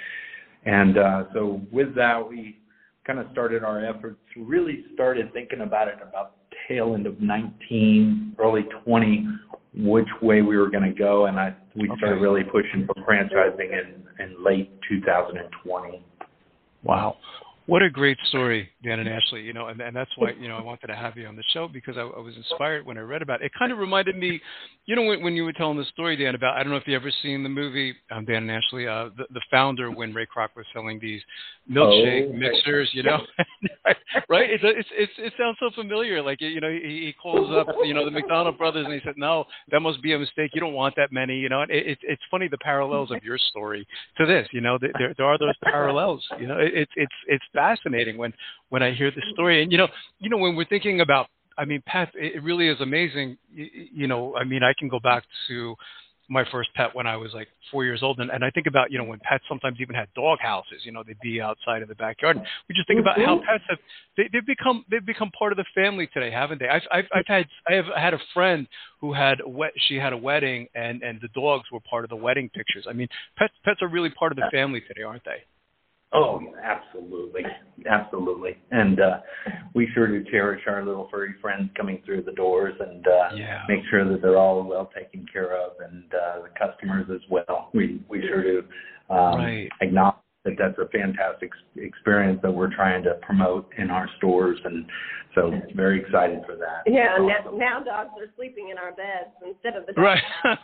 and 0.66 0.98
uh, 0.98 1.24
so 1.34 1.62
with 1.72 1.96
that, 1.96 2.28
we 2.28 2.58
kind 3.06 3.20
of 3.20 3.28
started 3.32 3.64
our 3.64 3.86
efforts. 3.86 4.20
Really 4.36 4.86
started 4.94 5.32
thinking 5.34 5.62
about 5.62 5.88
it 5.88 5.96
about 6.02 6.36
tail 6.68 6.94
end 6.96 7.08
of 7.08 7.22
19, 7.22 8.36
early 8.40 8.64
20, 8.86 9.28
which 9.74 10.08
way 10.22 10.42
we 10.42 10.58
were 10.58 10.70
going 10.70 10.84
to 10.84 10.98
go, 10.98 11.28
and 11.28 11.40
I 11.40 11.56
we 11.76 11.90
okay. 11.90 11.98
started 11.98 12.22
really 12.22 12.44
pushing 12.44 12.86
for 12.86 12.96
franchising 13.04 13.72
in 13.72 14.04
in 14.24 14.44
late 14.44 14.72
2020. 14.90 16.04
Wow. 16.84 17.18
What 17.72 17.82
a 17.82 17.90
great 17.90 18.18
story, 18.28 18.70
Dan 18.84 19.00
and 19.00 19.08
Ashley. 19.08 19.44
You 19.44 19.54
know, 19.54 19.68
and, 19.68 19.80
and 19.80 19.96
that's 19.96 20.12
why 20.18 20.32
you 20.38 20.50
know 20.50 20.58
I 20.58 20.62
wanted 20.62 20.88
to 20.88 20.94
have 20.94 21.16
you 21.16 21.26
on 21.26 21.38
the 21.38 21.44
show 21.54 21.70
because 21.70 21.96
I, 21.96 22.02
I 22.02 22.20
was 22.20 22.36
inspired 22.36 22.86
when 22.86 22.98
I 22.98 23.00
read 23.00 23.22
about 23.22 23.42
it. 23.42 23.46
It 23.46 23.54
kind 23.58 23.72
of 23.72 23.78
reminded 23.78 24.18
me, 24.18 24.42
you 24.88 24.96
know, 24.98 25.04
when, 25.04 25.24
when 25.24 25.36
you 25.38 25.46
were 25.46 25.54
telling 25.54 25.78
the 25.78 25.86
story, 25.86 26.18
Dan, 26.18 26.36
about 26.36 26.58
I 26.58 26.64
don't 26.64 26.74
know 26.74 26.78
if 26.78 26.86
you 26.86 26.98
ever 26.98 27.10
seen 27.22 27.44
the 27.44 27.50
movie 27.50 27.96
um, 28.14 28.26
Dan 28.26 28.50
and 28.50 28.52
Ashley, 28.52 28.90
uh, 28.90 29.08
the, 29.16 29.24
the 29.32 29.40
founder 29.50 29.90
when 29.90 30.14
Ray 30.14 30.26
Kroc 30.26 30.50
was 30.58 30.66
selling 30.74 31.00
these 31.00 31.22
milkshake 31.72 32.30
oh. 32.30 32.34
mixers. 32.34 32.90
You 32.92 33.04
know, 33.04 33.20
right? 34.28 34.50
It's, 34.50 34.64
it's 34.66 34.90
it's 34.92 35.14
it 35.18 35.34
sounds 35.40 35.56
so 35.62 35.70
familiar. 35.74 36.22
Like 36.22 36.42
you 36.42 36.60
know, 36.60 36.70
he, 36.70 37.06
he 37.06 37.16
calls 37.24 37.56
up 37.56 37.74
you 37.86 37.94
know 37.94 38.04
the 38.04 38.12
McDonald 38.12 38.58
brothers 38.58 38.84
and 38.84 38.94
he 38.94 39.00
said, 39.06 39.14
no, 39.16 39.46
that 39.72 39.80
must 39.80 40.02
be 40.02 40.12
a 40.12 40.20
mistake. 40.20 40.52
You 40.54 40.60
don't 40.60 40.74
want 40.74 40.98
that 40.98 41.14
many. 41.14 41.38
You 41.38 41.48
know, 41.48 41.62
it, 41.62 41.70
it, 41.72 42.00
it's 42.02 42.24
funny 42.30 42.50
the 42.50 42.58
parallels 42.58 43.12
of 43.12 43.24
your 43.24 43.38
story 43.38 43.88
to 44.18 44.26
this. 44.26 44.46
You 44.52 44.60
know, 44.60 44.78
there 44.78 45.14
there 45.16 45.26
are 45.26 45.38
those 45.38 45.56
parallels. 45.64 46.22
You 46.38 46.48
know, 46.48 46.58
it, 46.58 46.74
it's 46.74 46.92
it's 46.98 47.16
it's 47.28 47.46
fascinating 47.62 48.18
when 48.18 48.34
when 48.70 48.82
I 48.84 48.94
hear 48.94 49.12
the 49.12 49.22
story. 49.34 49.64
And 49.64 49.72
you 49.72 49.78
know, 49.78 49.88
you 50.20 50.30
know, 50.30 50.38
when 50.38 50.56
we're 50.56 50.66
thinking 50.66 51.02
about, 51.02 51.28
I 51.58 51.66
mean, 51.66 51.82
pets, 51.86 52.12
it 52.16 52.42
really 52.44 52.68
is 52.68 52.80
amazing. 52.82 53.38
You, 53.54 53.68
you 54.02 54.08
know, 54.08 54.36
I 54.36 54.44
mean, 54.44 54.64
I 54.64 54.74
can 54.78 54.88
go 54.88 55.00
back 55.00 55.24
to 55.48 55.76
my 56.30 56.46
first 56.50 56.74
pet 56.76 56.96
when 56.96 57.06
I 57.06 57.18
was 57.18 57.32
like 57.34 57.50
four 57.70 57.84
years 57.84 58.02
old, 58.02 58.20
and, 58.20 58.32
and 58.32 58.44
I 58.44 58.50
think 58.52 58.66
about 58.66 58.90
you 58.90 58.98
know 58.98 59.04
when 59.04 59.20
pets 59.20 59.44
sometimes 59.50 59.78
even 59.82 59.96
had 59.96 60.08
dog 60.16 60.40
houses. 60.40 60.82
You 60.84 60.94
know, 60.94 61.04
they'd 61.06 61.20
be 61.22 61.42
outside 61.42 61.82
in 61.82 61.90
the 61.90 61.96
backyard. 61.96 62.38
And 62.38 62.46
we 62.70 62.74
just 62.74 62.88
think 62.88 63.02
about 63.02 63.18
how 63.20 63.36
mm-hmm. 63.36 63.46
pets 63.46 63.64
have 63.70 63.80
they, 64.16 64.24
they've 64.32 64.46
become 64.46 64.86
they've 64.90 65.06
become 65.06 65.30
part 65.38 65.52
of 65.52 65.58
the 65.58 65.66
family 65.76 66.08
today, 66.14 66.32
haven't 66.32 66.60
they? 66.60 66.70
I've 66.70 66.88
I've, 66.90 67.06
I've 67.14 67.28
had 67.28 67.46
I 67.70 67.74
have 67.74 67.86
had 67.96 68.14
a 68.14 68.20
friend 68.34 68.66
who 69.02 69.14
had 69.14 69.42
a 69.42 69.50
wet 69.50 69.74
she 69.88 69.96
had 69.96 70.14
a 70.14 70.18
wedding, 70.18 70.68
and 70.74 71.04
and 71.04 71.20
the 71.22 71.28
dogs 71.40 71.66
were 71.72 71.82
part 71.82 72.06
of 72.06 72.10
the 72.10 72.16
wedding 72.16 72.50
pictures. 72.50 72.86
I 72.90 72.94
mean, 72.94 73.10
pets 73.38 73.54
pets 73.66 73.82
are 73.82 73.90
really 73.90 74.10
part 74.10 74.32
of 74.32 74.38
the 74.38 74.50
family 74.54 74.82
today, 74.82 75.04
aren't 75.04 75.26
they? 75.26 75.44
Oh, 76.14 76.42
absolutely, 76.62 77.44
absolutely, 77.90 78.58
and 78.72 79.00
uh, 79.00 79.20
we 79.74 79.88
sure 79.94 80.08
do 80.08 80.30
cherish 80.30 80.62
our 80.68 80.84
little 80.86 81.08
furry 81.10 81.34
friends 81.42 81.70
coming 81.78 82.02
through 82.06 82.24
the 82.24 82.34
doors, 82.34 82.74
and 82.80 83.08
uh, 83.08 83.36
yeah. 83.36 83.62
make 83.70 83.80
sure 83.90 84.04
that 84.10 84.22
they're 84.22 84.38
all 84.38 84.62
well 84.64 84.90
taken 84.94 85.26
care 85.32 85.56
of, 85.56 85.72
and 85.80 86.04
uh, 86.14 86.42
the 86.42 86.50
customers 86.60 87.08
as 87.10 87.22
well. 87.30 87.70
We 87.74 88.02
we 88.10 88.22
sure 88.22 88.44
do 88.44 88.64
um, 89.10 89.40
right. 89.40 89.70
acknowledge 89.80 90.16
that 90.44 90.56
that's 90.58 90.78
a 90.80 90.88
fantastic 90.90 91.52
experience 91.78 92.40
that 92.42 92.52
we're 92.52 92.74
trying 92.74 93.04
to 93.04 93.14
promote 93.22 93.70
in 93.78 93.90
our 93.90 94.10
stores 94.18 94.60
and 94.66 94.86
so 95.36 95.52
very 95.76 96.02
excited 96.02 96.42
for 96.46 96.56
that. 96.56 96.84
Yeah, 96.86 97.18
now, 97.20 97.52
now 97.52 97.80
dogs 97.84 98.10
are 98.20 98.28
sleeping 98.36 98.70
in 98.70 98.78
our 98.78 98.92
beds 98.92 99.32
instead 99.46 99.76
of 99.76 99.86
the 99.86 99.94
dog 99.94 100.04
right. 100.04 100.24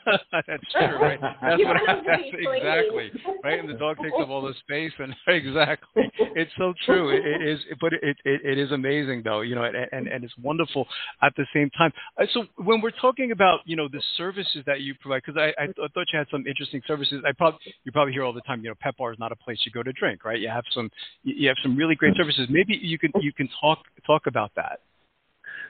that's 0.47 0.63
true. 0.71 0.99
Right. 0.99 1.19
That's 1.41 1.63
what 1.63 1.77
that's 2.05 2.23
exactly 2.33 3.11
right. 3.43 3.59
And 3.59 3.69
the 3.69 3.73
dog 3.73 3.97
takes 4.01 4.15
up 4.19 4.29
all 4.29 4.41
the 4.41 4.53
space, 4.59 4.91
and 4.99 5.13
exactly, 5.27 6.09
it's 6.35 6.51
so 6.57 6.73
true. 6.85 7.09
It, 7.09 7.25
it 7.25 7.47
is, 7.47 7.59
but 7.79 7.93
it, 7.93 8.17
it 8.25 8.41
it 8.43 8.57
is 8.57 8.71
amazing 8.71 9.21
though, 9.23 9.41
you 9.41 9.55
know, 9.55 9.63
and 9.63 9.75
and, 9.91 10.07
and 10.07 10.23
it's 10.23 10.33
wonderful 10.41 10.87
at 11.21 11.33
the 11.37 11.45
same 11.53 11.69
time. 11.71 11.91
Uh, 12.19 12.25
so 12.33 12.45
when 12.57 12.81
we're 12.81 12.91
talking 12.91 13.31
about 13.31 13.59
you 13.65 13.75
know 13.75 13.87
the 13.91 14.01
services 14.17 14.63
that 14.65 14.81
you 14.81 14.95
provide, 15.01 15.21
because 15.25 15.39
I, 15.39 15.63
I 15.63 15.67
thought 15.67 16.05
you 16.11 16.19
had 16.19 16.27
some 16.31 16.45
interesting 16.47 16.81
services. 16.87 17.23
I 17.25 17.31
probably 17.31 17.59
you 17.83 17.91
probably 17.91 18.13
hear 18.13 18.23
all 18.23 18.33
the 18.33 18.41
time, 18.41 18.61
you 18.63 18.69
know, 18.69 18.75
Pet 18.79 18.97
Bar 18.97 19.13
is 19.13 19.19
not 19.19 19.31
a 19.31 19.35
place 19.35 19.59
you 19.65 19.71
go 19.71 19.83
to 19.83 19.93
drink, 19.93 20.25
right? 20.25 20.39
You 20.39 20.49
have 20.49 20.65
some 20.73 20.89
you 21.23 21.47
have 21.47 21.57
some 21.61 21.75
really 21.75 21.95
great 21.95 22.15
services. 22.15 22.47
Maybe 22.49 22.77
you 22.81 22.97
can 22.97 23.11
you 23.21 23.33
can 23.33 23.49
talk 23.61 23.79
talk 24.05 24.27
about 24.27 24.51
that. 24.57 24.81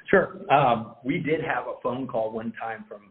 Sure. 0.09 0.37
Um, 0.51 0.95
we 1.03 1.19
did 1.19 1.41
have 1.41 1.67
a 1.67 1.75
phone 1.83 2.07
call 2.07 2.31
one 2.31 2.53
time 2.59 2.85
from 2.87 3.01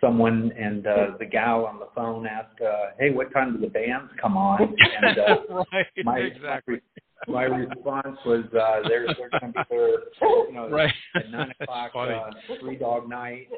someone, 0.00 0.52
and 0.58 0.86
uh, 0.86 1.06
the 1.18 1.24
gal 1.24 1.64
on 1.66 1.78
the 1.78 1.88
phone 1.94 2.26
asked, 2.26 2.60
uh, 2.60 2.90
"Hey, 2.98 3.10
what 3.10 3.32
time 3.32 3.54
do 3.54 3.60
the 3.60 3.68
bands 3.68 4.10
come 4.20 4.36
on?" 4.36 4.60
And 4.60 5.18
uh, 5.18 5.36
right, 5.72 5.86
my, 6.04 6.18
exactly. 6.18 6.80
My, 7.26 7.44
response 7.44 8.18
was, 8.26 8.44
uh, 8.52 8.86
"They're 8.88 9.06
they're 9.06 9.30
going 9.40 9.52
to 9.54 9.58
be 9.58 9.64
there, 9.70 9.88
you 10.20 10.52
know, 10.52 10.68
right. 10.68 10.92
at 11.14 11.30
nine 11.30 11.52
o'clock, 11.60 11.92
uh, 11.96 12.30
three 12.60 12.76
dog 12.76 13.08
night." 13.08 13.48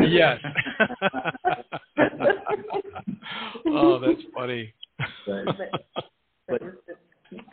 yes. 0.00 0.38
oh, 3.66 3.98
that's 3.98 4.22
funny. 4.34 4.72
But, 5.26 5.56
but 6.48 6.62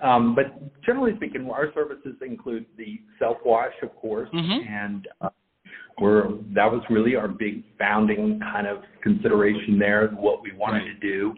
um, 0.01 0.36
but 0.36 0.84
generally 0.84 1.15
speaking, 1.15 1.50
our 1.50 1.72
services 1.74 2.15
include 2.25 2.65
the 2.77 3.01
self 3.20 3.38
wash, 3.46 3.74
of 3.82 3.96
course, 3.96 4.29
mm-hmm. 4.34 4.74
and 4.74 5.08
uh, 5.22 5.29
we're 6.00 6.27
that 6.53 6.72
was 6.72 6.82
really 6.89 7.15
our 7.15 7.27
big 7.27 7.63
founding 7.77 8.39
kind 8.39 8.67
of 8.67 8.79
consideration 9.01 9.77
there, 9.79 10.08
what 10.10 10.41
we 10.41 10.51
wanted 10.53 10.86
to 10.86 11.00
do. 11.00 11.34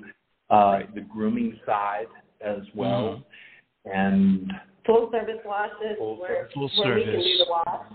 Uh, 0.49 0.79
the 0.95 1.01
grooming 1.01 1.59
side 1.65 2.07
as 2.41 2.61
well, 2.73 3.23
mm-hmm. 3.85 3.91
and 3.91 4.53
full 4.85 5.09
service 5.11 5.41
washes 5.45 5.97
full, 5.97 6.19
where, 6.19 6.47
full 6.53 6.69
where 6.77 6.99
service. 6.99 7.05
we 7.05 7.11
can 7.11 7.21
do 7.21 7.37
the 7.37 7.45
wash. 7.49 7.91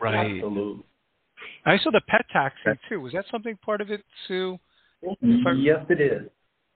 Right. 0.00 0.36
Absolutely. 0.36 0.84
I 1.64 1.78
saw 1.78 1.90
the 1.90 2.00
pet 2.08 2.24
taxi 2.32 2.80
too. 2.88 3.00
Was 3.00 3.12
that 3.12 3.24
something 3.30 3.58
part 3.64 3.80
of 3.80 3.90
it 3.90 4.02
too? 4.28 4.58
Yes, 5.56 5.84
it 5.88 6.00
is. 6.00 6.22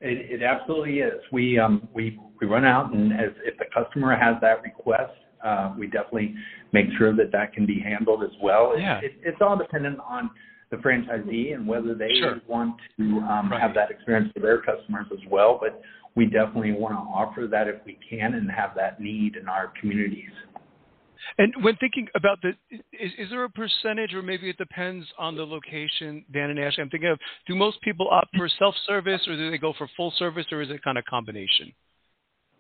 It, 0.00 0.40
it 0.40 0.42
absolutely 0.42 1.00
is. 1.00 1.21
We 1.30 1.59
um, 1.59 1.88
we 1.95 2.19
we 2.40 2.47
run 2.47 2.64
out, 2.64 2.92
and 2.92 3.12
as 3.12 3.30
if 3.45 3.59
the 3.59 3.66
customer 3.75 4.16
has 4.16 4.37
that 4.40 4.62
request, 4.62 5.12
uh, 5.45 5.75
we 5.78 5.87
definitely 5.87 6.35
make 6.73 6.87
sure 6.97 7.14
that 7.14 7.33
that 7.33 7.52
can 7.52 7.66
be 7.66 7.80
handled 7.80 8.23
as 8.23 8.30
well. 8.42 8.78
Yeah. 8.78 8.99
It, 8.99 9.04
it, 9.04 9.12
it's 9.23 9.38
all 9.40 9.57
dependent 9.57 9.99
on 10.00 10.30
the 10.71 10.76
franchisee 10.76 11.54
and 11.54 11.66
whether 11.66 11.95
they 11.95 12.14
sure. 12.19 12.40
want 12.47 12.76
to 12.97 13.02
um, 13.21 13.50
right. 13.50 13.61
have 13.61 13.75
that 13.75 13.90
experience 13.90 14.30
for 14.33 14.40
their 14.40 14.62
customers 14.62 15.07
as 15.12 15.19
well. 15.28 15.59
But 15.61 15.83
we 16.14 16.26
definitely 16.26 16.73
want 16.73 16.95
to 16.95 16.99
offer 16.99 17.47
that 17.50 17.69
if 17.69 17.76
we 17.85 17.99
can 18.09 18.35
and 18.35 18.50
have 18.50 18.71
that 18.76 19.00
need 19.00 19.37
in 19.37 19.49
our 19.49 19.73
communities. 19.80 20.30
And 21.39 21.55
when 21.62 21.77
thinking 21.77 22.09
about 22.15 22.41
the, 22.43 22.50
is, 22.71 23.12
is 23.19 23.31
there 23.31 23.45
a 23.45 23.50
percentage, 23.50 24.15
or 24.15 24.23
maybe 24.23 24.49
it 24.49 24.59
depends 24.59 25.07
on 25.19 25.37
the 25.37 25.45
location, 25.45 26.25
Dan 26.33 26.50
and 26.50 26.59
Ashley? 26.59 26.83
I'm 26.83 26.91
thinking 26.91 27.11
of, 27.11 27.19
do 27.47 27.55
most 27.55 27.81
people 27.83 28.09
opt 28.11 28.37
for 28.37 28.49
self-service, 28.59 29.23
or 29.27 29.37
do 29.37 29.50
they 29.50 29.59
go 29.59 29.73
for 29.77 29.89
full 29.97 30.12
service, 30.19 30.47
or 30.53 30.62
is 30.62 30.71
it 30.71 30.83
kind 30.83 30.99
of 30.99 31.05
a 31.07 31.11
combination? 31.11 31.73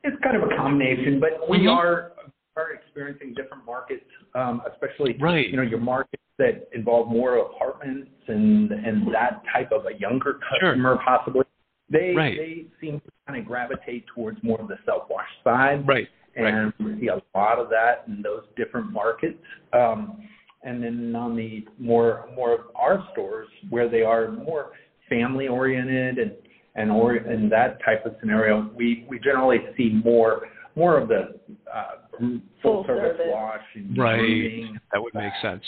It's 0.02 0.16
kind 0.22 0.36
of 0.36 0.42
a 0.44 0.56
combination, 0.56 1.20
but 1.20 1.48
we 1.48 1.58
mm-hmm. 1.58 1.68
are 1.68 2.12
are 2.56 2.72
experiencing 2.72 3.32
different 3.34 3.64
markets, 3.64 4.04
um, 4.34 4.62
especially 4.72 5.16
right. 5.20 5.48
you 5.48 5.56
know 5.56 5.62
your 5.62 5.78
markets 5.78 6.22
that 6.38 6.68
involve 6.74 7.08
more 7.08 7.36
apartments 7.36 8.10
and 8.26 8.72
and 8.72 9.12
that 9.12 9.42
type 9.52 9.70
of 9.72 9.84
a 9.86 9.98
younger 9.98 10.40
customer 10.50 10.96
sure. 10.96 11.02
possibly. 11.04 11.44
They 11.90 12.14
right. 12.16 12.36
they 12.36 12.66
seem 12.80 13.00
to 13.00 13.10
kind 13.26 13.38
of 13.38 13.44
gravitate 13.44 14.06
towards 14.14 14.42
more 14.42 14.58
of 14.58 14.68
the 14.68 14.78
self 14.86 15.02
wash 15.10 15.28
side. 15.44 15.86
Right 15.86 16.08
and 16.36 16.66
right. 16.66 16.74
we 16.80 17.00
see 17.00 17.08
a 17.08 17.20
lot 17.34 17.58
of 17.58 17.68
that 17.70 18.04
in 18.06 18.22
those 18.22 18.42
different 18.56 18.92
markets. 18.92 19.38
Um, 19.72 20.22
and 20.62 20.82
then 20.82 21.14
on 21.16 21.36
the 21.36 21.64
more 21.78 22.28
more 22.34 22.54
of 22.54 22.60
our 22.74 23.06
stores 23.12 23.48
where 23.70 23.88
they 23.88 24.02
are 24.02 24.30
more 24.30 24.72
family 25.08 25.48
oriented 25.48 26.18
and 26.18 26.32
and 26.76 26.90
or 26.90 27.16
in 27.16 27.48
that 27.48 27.78
type 27.84 28.06
of 28.06 28.14
scenario, 28.20 28.70
we 28.76 29.06
we 29.08 29.18
generally 29.18 29.58
see 29.76 29.90
more 30.04 30.48
more 30.76 30.98
of 30.98 31.08
the 31.08 31.34
uh, 31.72 32.18
full, 32.18 32.40
full 32.62 32.84
service, 32.86 33.16
service 33.18 33.32
wash 33.32 33.60
and 33.74 33.98
right. 33.98 34.64
That 34.92 35.02
would 35.02 35.14
make 35.14 35.32
sense. 35.42 35.64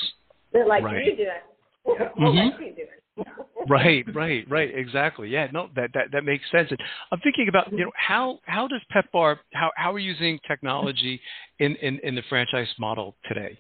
They're 0.53 0.67
like, 0.67 0.85
right. 0.85 1.05
you 1.05 1.17
do 1.17 1.23
it. 1.23 1.29
Yeah. 1.29 2.09
We'll 2.17 2.33
mm-hmm. 2.33 2.51
let 2.51 2.61
you 2.61 2.75
do 2.75 2.83
it. 2.83 3.02
Right, 3.69 4.05
right, 4.15 4.49
right. 4.49 4.71
Exactly. 4.75 5.29
Yeah. 5.29 5.49
No, 5.53 5.69
that 5.77 5.91
that 5.95 6.13
that 6.13 6.25
makes 6.25 6.45
sense. 6.51 6.71
And 6.71 6.81
I'm 7.11 7.21
thinking 7.21 7.49
about 7.49 7.71
you 7.73 7.85
know 7.85 7.93
how 7.95 8.39
how 8.45 8.67
does 8.69 8.81
Pet 8.91 9.11
Bar 9.13 9.41
how 9.53 9.71
how 9.77 9.93
are 9.93 9.99
you 9.99 10.13
using 10.13 10.39
technology 10.47 11.21
in 11.59 11.77
in 11.77 11.99
in 12.03 12.15
the 12.15 12.23
franchise 12.29 12.69
model 12.79 13.17
today? 13.27 13.59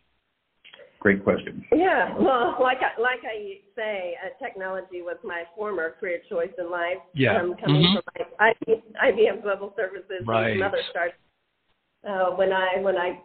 Great 1.00 1.24
question. 1.24 1.64
Yeah, 1.72 2.16
well, 2.16 2.56
like 2.60 2.78
I, 2.78 3.00
like 3.00 3.18
I 3.24 3.58
say, 3.74 4.14
uh, 4.24 4.44
technology 4.44 5.02
was 5.02 5.16
my 5.24 5.42
former 5.56 5.96
career 5.98 6.20
choice 6.30 6.52
in 6.58 6.70
life. 6.70 6.98
Yeah. 7.12 7.40
Um, 7.40 7.56
coming 7.58 7.82
mm-hmm. 7.82 7.98
from 8.16 8.26
my 8.38 9.10
IBM 9.10 9.42
Global 9.42 9.74
Services 9.76 10.22
right. 10.24 10.50
and 10.50 10.62
other 10.62 10.78
startups. 10.90 11.18
Uh, 12.08 12.30
when 12.36 12.52
I 12.52 12.78
when 12.80 12.96
I 12.96 13.18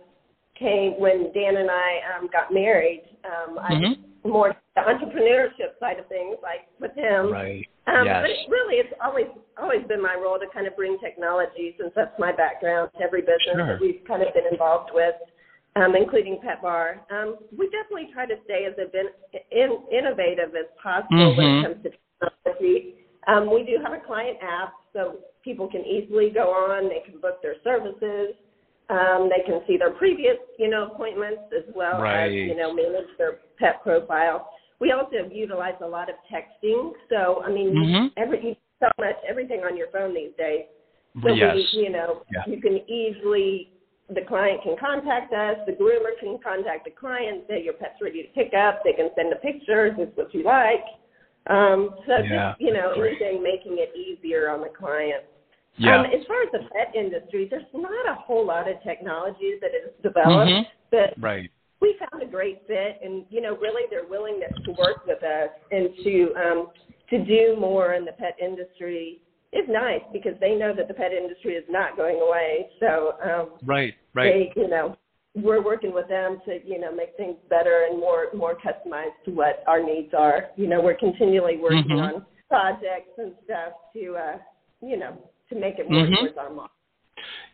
came 0.60 1.00
when 1.00 1.32
Dan 1.34 1.58
and 1.58 1.70
I 1.70 2.00
um, 2.18 2.30
got 2.32 2.54
married, 2.54 3.04
um, 3.26 3.58
mm-hmm. 3.58 3.86
I 3.94 4.28
more 4.28 4.56
the 4.76 4.82
entrepreneurship 4.82 5.80
side 5.80 6.00
of 6.00 6.08
things, 6.08 6.38
like 6.44 6.68
with 6.80 6.94
him. 6.96 7.32
Right. 7.32 7.66
Um, 7.88 8.06
yes. 8.06 8.22
But 8.22 8.30
it 8.30 8.38
really, 8.50 8.76
it's 8.76 8.94
always 9.04 9.28
always 9.58 9.86
been 9.88 10.02
my 10.02 10.16
role 10.16 10.38
to 10.38 10.46
kind 10.54 10.68
of 10.68 10.76
bring 10.76 10.98
technology, 11.00 11.76
since 11.80 11.92
that's 11.96 12.14
my 12.20 12.32
background, 12.32 12.92
to 12.98 13.04
every 13.04 13.22
business 13.22 13.56
Sure. 13.56 13.66
that 13.66 13.82
we've 13.82 14.02
kind 14.08 14.22
of 14.22 14.34
been 14.34 14.46
involved 14.52 14.92
with, 14.94 15.16
um, 15.76 15.96
including 15.96 16.40
Pet 16.44 16.62
Bar. 16.62 17.02
Um, 17.10 17.38
we 17.58 17.70
definitely 17.70 18.12
try 18.14 18.26
to 18.26 18.36
stay 18.44 18.66
as 18.66 18.76
in, 18.78 19.08
in, 19.52 19.80
innovative 19.92 20.54
as 20.56 20.68
possible 20.82 21.36
when 21.36 21.48
Mhm. 21.48 21.60
it 21.60 21.64
comes 21.64 21.84
to 21.84 21.92
technology. 22.20 22.96
Um, 23.28 23.52
we 23.52 23.64
do 23.64 23.78
have 23.84 23.94
a 23.94 24.00
client 24.00 24.38
app, 24.42 24.74
so 24.94 25.20
people 25.44 25.68
can 25.68 25.86
easily 25.86 26.30
go 26.30 26.52
on. 26.52 26.90
They 26.90 27.00
can 27.00 27.20
book 27.20 27.42
their 27.42 27.56
services. 27.64 28.36
Um, 28.90 29.30
they 29.30 29.44
can 29.46 29.62
see 29.68 29.78
their 29.78 29.92
previous, 29.92 30.38
you 30.58 30.70
know, 30.70 30.86
appointments 30.86 31.42
as 31.56 31.64
well 31.76 32.02
Right. 32.02 32.28
as, 32.28 32.34
you 32.34 32.56
know, 32.56 32.74
manage 32.74 33.10
their 33.18 33.40
pet 33.60 33.84
profile. 33.84 34.50
We 34.80 34.92
also 34.92 35.28
utilize 35.30 35.76
a 35.82 35.88
lot 35.88 36.10
of 36.10 36.16
texting. 36.32 36.94
So, 37.10 37.44
I 37.44 37.50
mean, 37.50 37.74
Mhm. 37.76 38.12
every 38.16 38.40
you 38.42 38.56
so 38.80 38.90
much 39.00 39.18
everything 39.28 39.64
on 39.64 39.76
your 39.76 39.88
phone 39.88 40.14
these 40.14 40.34
days. 40.38 40.66
So 41.24 41.30
yes. 41.34 41.56
we, 41.56 41.82
you 41.84 41.90
know, 41.90 42.24
Yeah. 42.32 42.44
you 42.46 42.62
can 42.62 42.90
easily 42.90 43.72
the 44.10 44.22
client 44.22 44.62
can 44.62 44.78
contact 44.78 45.34
us, 45.34 45.58
the 45.66 45.74
groomer 45.74 46.18
can 46.18 46.38
contact 46.40 46.86
the 46.86 46.92
client, 46.92 47.44
say 47.50 47.62
your 47.62 47.74
pet's 47.74 48.00
ready 48.02 48.24
to 48.24 48.30
pick 48.30 48.54
up, 48.54 48.82
they 48.86 48.94
can 48.94 49.12
send 49.16 49.32
the 49.32 49.36
pictures, 49.36 49.98
this 49.98 50.08
is 50.08 50.16
what 50.16 50.34
you 50.34 50.44
like. 50.44 50.86
Um, 51.48 51.94
so 52.06 52.20
Yeah, 52.20 52.52
just, 52.52 52.62
you 52.62 52.72
know, 52.72 52.92
anything 52.92 53.44
making 53.44 53.80
it 53.80 53.94
easier 53.96 54.50
on 54.50 54.62
the 54.62 54.70
client. 54.70 55.26
Yeah. 55.78 56.00
Um, 56.00 56.06
as 56.08 56.26
far 56.28 56.42
as 56.42 56.50
the 56.52 56.68
pet 56.74 56.94
industry, 56.96 57.48
there's 57.50 57.64
not 57.74 58.10
a 58.10 58.16
whole 58.16 58.46
lot 58.46 58.70
of 58.70 58.82
technology 58.84 59.58
that 59.62 59.72
is 59.76 59.94
developed, 60.02 60.50
Mhm. 60.52 60.66
but 60.92 61.14
right. 61.22 61.50
we 61.80 61.94
found 62.00 62.24
a 62.24 62.26
great 62.26 62.66
fit 62.66 62.98
and 63.04 63.26
you 63.30 63.40
know 63.42 63.56
really 63.58 63.84
their 63.92 64.04
willingness 64.06 64.52
to 64.66 64.72
work 64.72 65.06
with 65.06 65.22
us 65.24 65.50
and 65.72 65.96
to 66.04 66.34
um 66.36 66.72
to 67.10 67.20
do 67.24 67.56
more 67.56 67.94
in 67.94 68.04
the 68.04 68.12
pet 68.14 68.36
industry 68.42 69.22
is 69.54 69.68
nice 69.70 70.02
because 70.12 70.34
they 70.40 70.56
know 70.56 70.74
that 70.74 70.88
the 70.88 70.94
pet 70.94 71.14
industry 71.14 71.54
is 71.54 71.64
not 71.70 71.96
going 71.96 72.20
away 72.20 72.68
so 72.80 73.14
um 73.24 73.52
Right. 73.64 73.94
Right. 74.16 74.54
they 74.56 74.62
you 74.62 74.68
know 74.68 74.98
we're 75.36 75.62
working 75.62 75.94
with 75.94 76.08
them 76.08 76.42
to 76.46 76.60
you 76.68 76.80
know 76.80 76.92
make 76.92 77.16
things 77.16 77.38
better 77.48 77.86
and 77.88 78.00
more 78.00 78.30
more 78.34 78.56
customized 78.56 79.14
to 79.26 79.32
what 79.32 79.64
our 79.68 79.82
needs 79.84 80.16
are 80.16 80.50
you 80.56 80.66
know 80.68 80.82
we're 80.82 80.96
continually 80.96 81.58
working 81.58 81.84
Mhm. 81.98 82.16
on 82.16 82.26
projects 82.50 83.12
and 83.20 83.36
stuff 83.46 83.74
to 83.94 84.16
uh 84.18 84.38
you 84.82 84.98
know 84.98 85.16
to 85.50 85.56
make 85.56 85.80
it 85.80 85.90
more 85.90 86.06
Mhm. 86.06 86.18
towards 86.18 86.38
our 86.38 86.50
model 86.50 86.72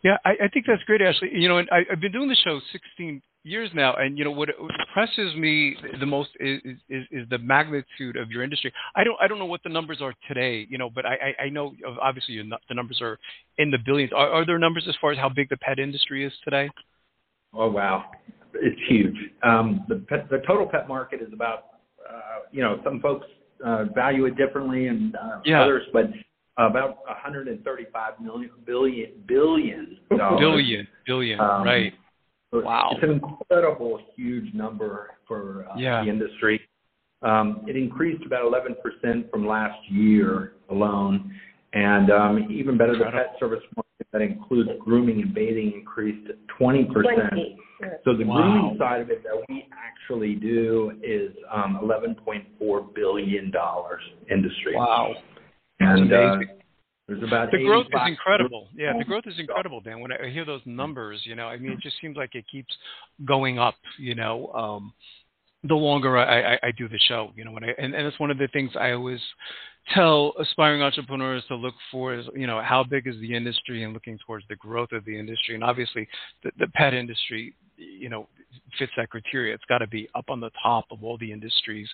Yeah, 0.03 0.17
I, 0.25 0.31
I 0.43 0.47
think 0.49 0.65
that's 0.65 0.83
great, 0.83 1.01
Ashley. 1.01 1.29
You 1.33 1.47
know, 1.47 1.57
and 1.57 1.69
I, 1.71 1.85
I've 1.89 2.01
been 2.01 2.11
doing 2.11 2.27
the 2.27 2.35
show 2.35 2.59
16 2.71 3.21
years 3.45 3.69
now, 3.73 3.93
and 3.95 4.17
you 4.17 4.23
know 4.23 4.31
what 4.31 4.49
impresses 4.49 5.35
me 5.35 5.75
the 5.99 6.05
most 6.05 6.29
is, 6.39 6.61
is 6.89 7.05
is 7.11 7.29
the 7.29 7.37
magnitude 7.37 8.15
of 8.17 8.29
your 8.31 8.43
industry. 8.43 8.71
I 8.95 9.03
don't 9.03 9.17
I 9.21 9.27
don't 9.27 9.39
know 9.39 9.45
what 9.45 9.63
the 9.63 9.69
numbers 9.69 10.01
are 10.01 10.13
today, 10.27 10.67
you 10.69 10.77
know, 10.77 10.89
but 10.89 11.05
I 11.05 11.15
I, 11.39 11.43
I 11.45 11.49
know 11.49 11.73
obviously 12.01 12.35
you're 12.35 12.43
not, 12.43 12.61
the 12.69 12.75
numbers 12.75 12.99
are 13.01 13.17
in 13.57 13.71
the 13.71 13.77
billions. 13.85 14.11
Are, 14.13 14.29
are 14.29 14.45
there 14.45 14.59
numbers 14.59 14.85
as 14.89 14.95
far 14.99 15.11
as 15.11 15.17
how 15.17 15.29
big 15.29 15.49
the 15.49 15.57
pet 15.57 15.79
industry 15.79 16.25
is 16.25 16.33
today? 16.43 16.69
Oh 17.53 17.69
wow, 17.71 18.11
it's 18.55 18.79
huge. 18.89 19.15
Um, 19.43 19.85
the 19.87 20.03
pet, 20.09 20.29
the 20.29 20.39
total 20.47 20.65
pet 20.67 20.87
market 20.87 21.21
is 21.21 21.31
about 21.33 21.65
uh, 22.09 22.39
you 22.51 22.61
know 22.61 22.79
some 22.83 22.99
folks 22.99 23.27
uh, 23.65 23.85
value 23.95 24.25
it 24.25 24.35
differently 24.35 24.87
and 24.87 25.15
uh, 25.15 25.39
Yeah. 25.45 25.63
others, 25.63 25.83
but 25.93 26.05
about 26.57 26.97
135 27.07 28.19
million 28.21 28.51
billion 28.65 29.11
billion 29.27 29.97
dollars. 30.17 30.39
Billion, 30.39 30.87
billion, 31.05 31.39
Um, 31.39 31.63
right? 31.63 31.87
It's- 31.87 31.99
Wow. 32.63 32.91
It's 32.93 33.03
an 33.03 33.09
incredible, 33.13 33.99
huge 34.15 34.53
number 34.53 35.09
for 35.27 35.65
uh, 35.71 35.75
Yeah. 35.75 36.03
the 36.03 36.09
industry. 36.11 36.61
Um, 37.23 37.63
it 37.67 37.75
increased 37.75 38.23
about 38.25 38.43
11% 38.45 39.31
from 39.31 39.47
last 39.47 39.79
year 39.89 40.53
alone, 40.69 41.33
and 41.73 42.11
um, 42.11 42.51
even 42.51 42.77
better, 42.77 42.95
the 42.95 43.05
pet 43.05 43.35
service 43.39 43.63
market 43.75 44.07
that 44.11 44.21
includes 44.21 44.69
grooming 44.79 45.21
and 45.23 45.33
bathing 45.33 45.71
increased 45.71 46.29
20%. 46.59 46.91
twenty 46.91 47.57
So 48.05 48.13
the 48.15 48.23
Wow. 48.25 48.35
grooming 48.35 48.77
side 48.77 49.01
of 49.01 49.09
it 49.09 49.23
that 49.23 49.43
we 49.49 49.67
actually 49.73 50.35
do 50.35 50.91
is 51.01 51.35
um, 51.51 51.79
11.4 51.81 52.93
billion 52.93 53.49
dollars 53.49 54.01
industry. 54.29 54.75
Wow. 54.75 55.15
And 55.79 56.11
That's 56.11 56.13
uh, 56.13 56.33
amazing. 56.33 56.55
there's 57.07 57.23
about 57.23 57.51
The 57.51 57.63
growth 57.63 57.87
is 57.87 58.01
incredible. 58.07 58.69
Yeah, 58.75 58.93
the 58.97 59.05
growth 59.05 59.25
is 59.27 59.39
incredible, 59.39 59.81
Dan. 59.81 59.99
When 59.99 60.11
I 60.11 60.29
hear 60.29 60.45
those 60.45 60.61
numbers, 60.65 61.21
you 61.23 61.35
know, 61.35 61.47
I 61.47 61.57
mean, 61.57 61.71
it 61.73 61.79
just 61.81 61.95
seems 62.01 62.17
like 62.17 62.35
it 62.35 62.45
keeps 62.51 62.73
going 63.25 63.59
up. 63.59 63.75
You 63.99 64.15
know, 64.15 64.47
um, 64.53 64.93
the 65.63 65.75
longer 65.75 66.17
I, 66.17 66.55
I, 66.55 66.59
I 66.63 66.71
do 66.71 66.87
the 66.87 66.99
show, 67.07 67.31
you 67.35 67.45
know, 67.45 67.51
when 67.51 67.63
I, 67.63 67.73
and, 67.77 67.93
and 67.93 68.05
it's 68.05 68.19
one 68.19 68.31
of 68.31 68.37
the 68.37 68.47
things 68.51 68.71
I 68.79 68.91
always 68.91 69.19
tell 69.93 70.33
aspiring 70.39 70.81
entrepreneurs 70.81 71.43
to 71.47 71.55
look 71.55 71.75
for 71.91 72.13
is, 72.13 72.25
you 72.35 72.47
know, 72.47 72.61
how 72.61 72.83
big 72.83 73.07
is 73.07 73.15
the 73.19 73.33
industry 73.35 73.83
and 73.83 73.93
looking 73.93 74.17
towards 74.25 74.45
the 74.49 74.55
growth 74.55 74.91
of 74.91 75.03
the 75.05 75.17
industry. 75.17 75.55
And 75.55 75.63
obviously, 75.63 76.07
the, 76.43 76.51
the 76.59 76.67
pet 76.67 76.93
industry, 76.93 77.53
you 77.77 78.09
know, 78.09 78.27
fits 78.77 78.91
that 78.97 79.09
criteria. 79.09 79.53
It's 79.53 79.63
got 79.65 79.79
to 79.79 79.87
be 79.87 80.07
up 80.15 80.25
on 80.29 80.39
the 80.39 80.51
top 80.61 80.85
of 80.91 81.03
all 81.03 81.17
the 81.17 81.31
industries 81.31 81.89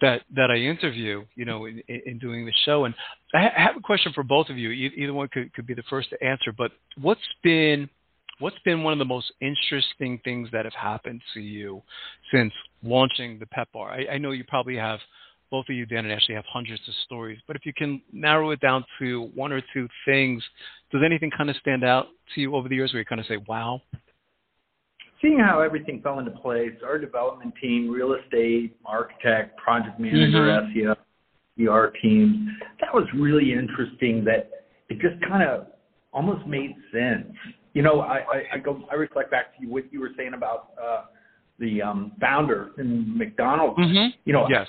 that 0.00 0.22
that 0.34 0.50
I 0.50 0.56
interview, 0.56 1.24
you 1.34 1.44
know, 1.44 1.66
in, 1.66 1.82
in 1.88 2.18
doing 2.18 2.46
the 2.46 2.52
show. 2.64 2.84
And 2.84 2.94
I 3.34 3.42
ha- 3.42 3.66
have 3.68 3.76
a 3.76 3.80
question 3.80 4.12
for 4.12 4.22
both 4.22 4.48
of 4.48 4.58
you. 4.58 4.70
Either 4.70 5.14
one 5.14 5.28
could, 5.28 5.52
could 5.54 5.66
be 5.66 5.74
the 5.74 5.82
first 5.88 6.10
to 6.10 6.24
answer. 6.24 6.52
But 6.56 6.72
what's 7.00 7.20
been 7.42 7.88
what's 8.38 8.58
been 8.64 8.82
one 8.82 8.92
of 8.92 8.98
the 8.98 9.04
most 9.04 9.32
interesting 9.40 10.20
things 10.24 10.48
that 10.52 10.64
have 10.64 10.74
happened 10.74 11.20
to 11.34 11.40
you 11.40 11.82
since 12.32 12.52
launching 12.82 13.38
the 13.38 13.46
Pet 13.46 13.68
Bar? 13.72 13.92
I, 13.92 14.14
I 14.14 14.18
know 14.18 14.32
you 14.32 14.44
probably 14.44 14.76
have 14.76 14.98
both 15.50 15.66
of 15.68 15.76
you, 15.76 15.84
Dan 15.84 16.06
and 16.06 16.12
Ashley, 16.12 16.34
have 16.34 16.46
hundreds 16.50 16.80
of 16.88 16.94
stories. 17.04 17.38
But 17.46 17.56
if 17.56 17.66
you 17.66 17.74
can 17.74 18.00
narrow 18.10 18.52
it 18.52 18.60
down 18.60 18.84
to 18.98 19.30
one 19.34 19.52
or 19.52 19.60
two 19.74 19.86
things, 20.06 20.42
does 20.90 21.02
anything 21.04 21.30
kind 21.30 21.50
of 21.50 21.56
stand 21.56 21.84
out 21.84 22.06
to 22.34 22.40
you 22.40 22.56
over 22.56 22.70
the 22.70 22.74
years 22.74 22.92
where 22.92 23.00
you 23.00 23.06
kind 23.06 23.20
of 23.20 23.26
say, 23.26 23.36
"Wow"? 23.46 23.82
Seeing 25.22 25.38
how 25.38 25.60
everything 25.60 26.02
fell 26.02 26.18
into 26.18 26.32
place, 26.32 26.72
our 26.84 26.98
development 26.98 27.54
team, 27.62 27.88
real 27.90 28.14
estate, 28.14 28.76
architect, 28.84 29.56
project 29.56 29.98
manager, 29.98 30.38
Mhm. 30.46 30.72
SEO, 30.74 30.96
PR 31.56 31.86
teams, 32.02 32.50
that 32.80 32.92
was 32.92 33.06
really 33.14 33.52
interesting 33.52 34.24
that 34.24 34.50
it 34.88 34.98
just 34.98 35.20
kind 35.22 35.42
of 35.42 35.68
almost 36.12 36.46
made 36.46 36.74
sense. 36.90 37.32
You 37.72 37.82
know, 37.82 38.00
I, 38.00 38.18
I, 38.18 38.44
I 38.54 38.58
go, 38.58 38.82
I 38.90 38.94
reflect 38.96 39.30
back 39.30 39.56
to 39.56 39.62
you 39.62 39.70
what 39.70 39.90
you 39.92 40.00
were 40.00 40.10
saying 40.16 40.34
about 40.34 40.70
uh, 40.82 41.04
the 41.58 41.80
um, 41.80 42.12
founder 42.20 42.72
in 42.78 43.16
McDonald's. 43.16 43.78
Mm-hmm. 43.78 44.08
You 44.24 44.32
know, 44.32 44.48
Yes. 44.50 44.68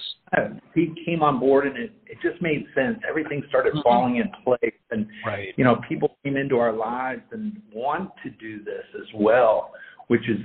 he 0.75 0.93
came 1.05 1.23
on 1.23 1.39
board 1.39 1.65
and 1.65 1.75
it, 1.77 1.91
it 2.05 2.17
just 2.21 2.41
made 2.41 2.65
sense. 2.75 2.99
Everything 3.07 3.43
started 3.49 3.73
Mhm. 3.73 3.83
falling 3.83 4.15
in 4.17 4.29
place 4.43 4.73
and 4.91 5.07
Right. 5.25 5.53
you 5.57 5.63
know, 5.63 5.77
people 5.89 6.17
came 6.23 6.37
into 6.37 6.59
our 6.59 6.71
lives 6.71 7.23
and 7.31 7.61
want 7.73 8.11
to 8.23 8.29
do 8.29 8.59
this 8.63 8.85
as 8.95 9.07
well, 9.15 9.73
which 10.13 10.29
is 10.29 10.37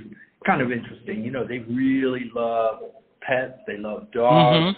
kind 0.47 0.63
of 0.63 0.71
interesting. 0.71 1.23
You 1.23 1.29
know, 1.29 1.45
they 1.45 1.59
really 1.59 2.31
love 2.33 2.79
pets, 3.21 3.59
they 3.67 3.77
love 3.77 4.11
dogs, 4.11 4.75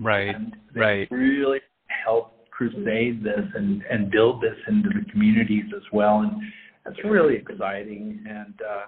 Right. 0.00 0.34
and 0.34 0.56
they 0.74 0.80
right. 0.80 1.08
really 1.12 1.60
help 2.04 2.50
crusade 2.50 3.22
this 3.22 3.46
and, 3.54 3.84
and 3.88 4.10
build 4.10 4.42
this 4.42 4.56
into 4.66 4.88
the 4.88 5.08
communities 5.12 5.66
as 5.76 5.82
well. 5.92 6.22
And 6.22 6.42
that's 6.84 6.98
really 7.04 7.36
exciting. 7.36 8.24
And 8.28 8.54
uh, 8.68 8.86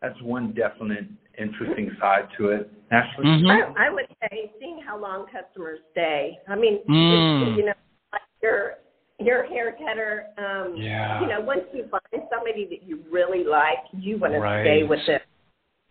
that's 0.00 0.22
one 0.22 0.52
definite 0.52 1.06
interesting 1.36 1.90
side 1.98 2.28
to 2.38 2.50
it. 2.50 2.70
Ashley? 2.92 3.24
Mhm. 3.24 3.50
I, 3.50 3.86
I 3.86 3.90
would 3.90 4.06
say 4.20 4.52
seeing 4.60 4.80
how 4.86 5.00
long 5.00 5.26
customers 5.32 5.80
stay. 5.90 6.38
I 6.48 6.54
mean, 6.54 6.78
Mm. 6.88 7.48
it's, 7.48 7.58
you 7.58 7.64
know, 7.64 7.72
like 8.12 8.22
your 8.40 8.74
your 9.20 9.44
hair 9.44 9.76
cutter. 9.78 10.26
Um, 10.38 10.76
Yeah. 10.76 11.20
You 11.20 11.28
know, 11.28 11.40
once 11.40 11.62
you 11.72 11.86
find 11.90 12.24
somebody 12.30 12.66
that 12.70 12.82
you 12.88 13.02
really 13.10 13.44
like, 13.44 13.78
you 13.92 14.18
want 14.18 14.34
to 14.34 14.40
stay 14.64 14.82
with 14.82 15.00
them. 15.06 15.20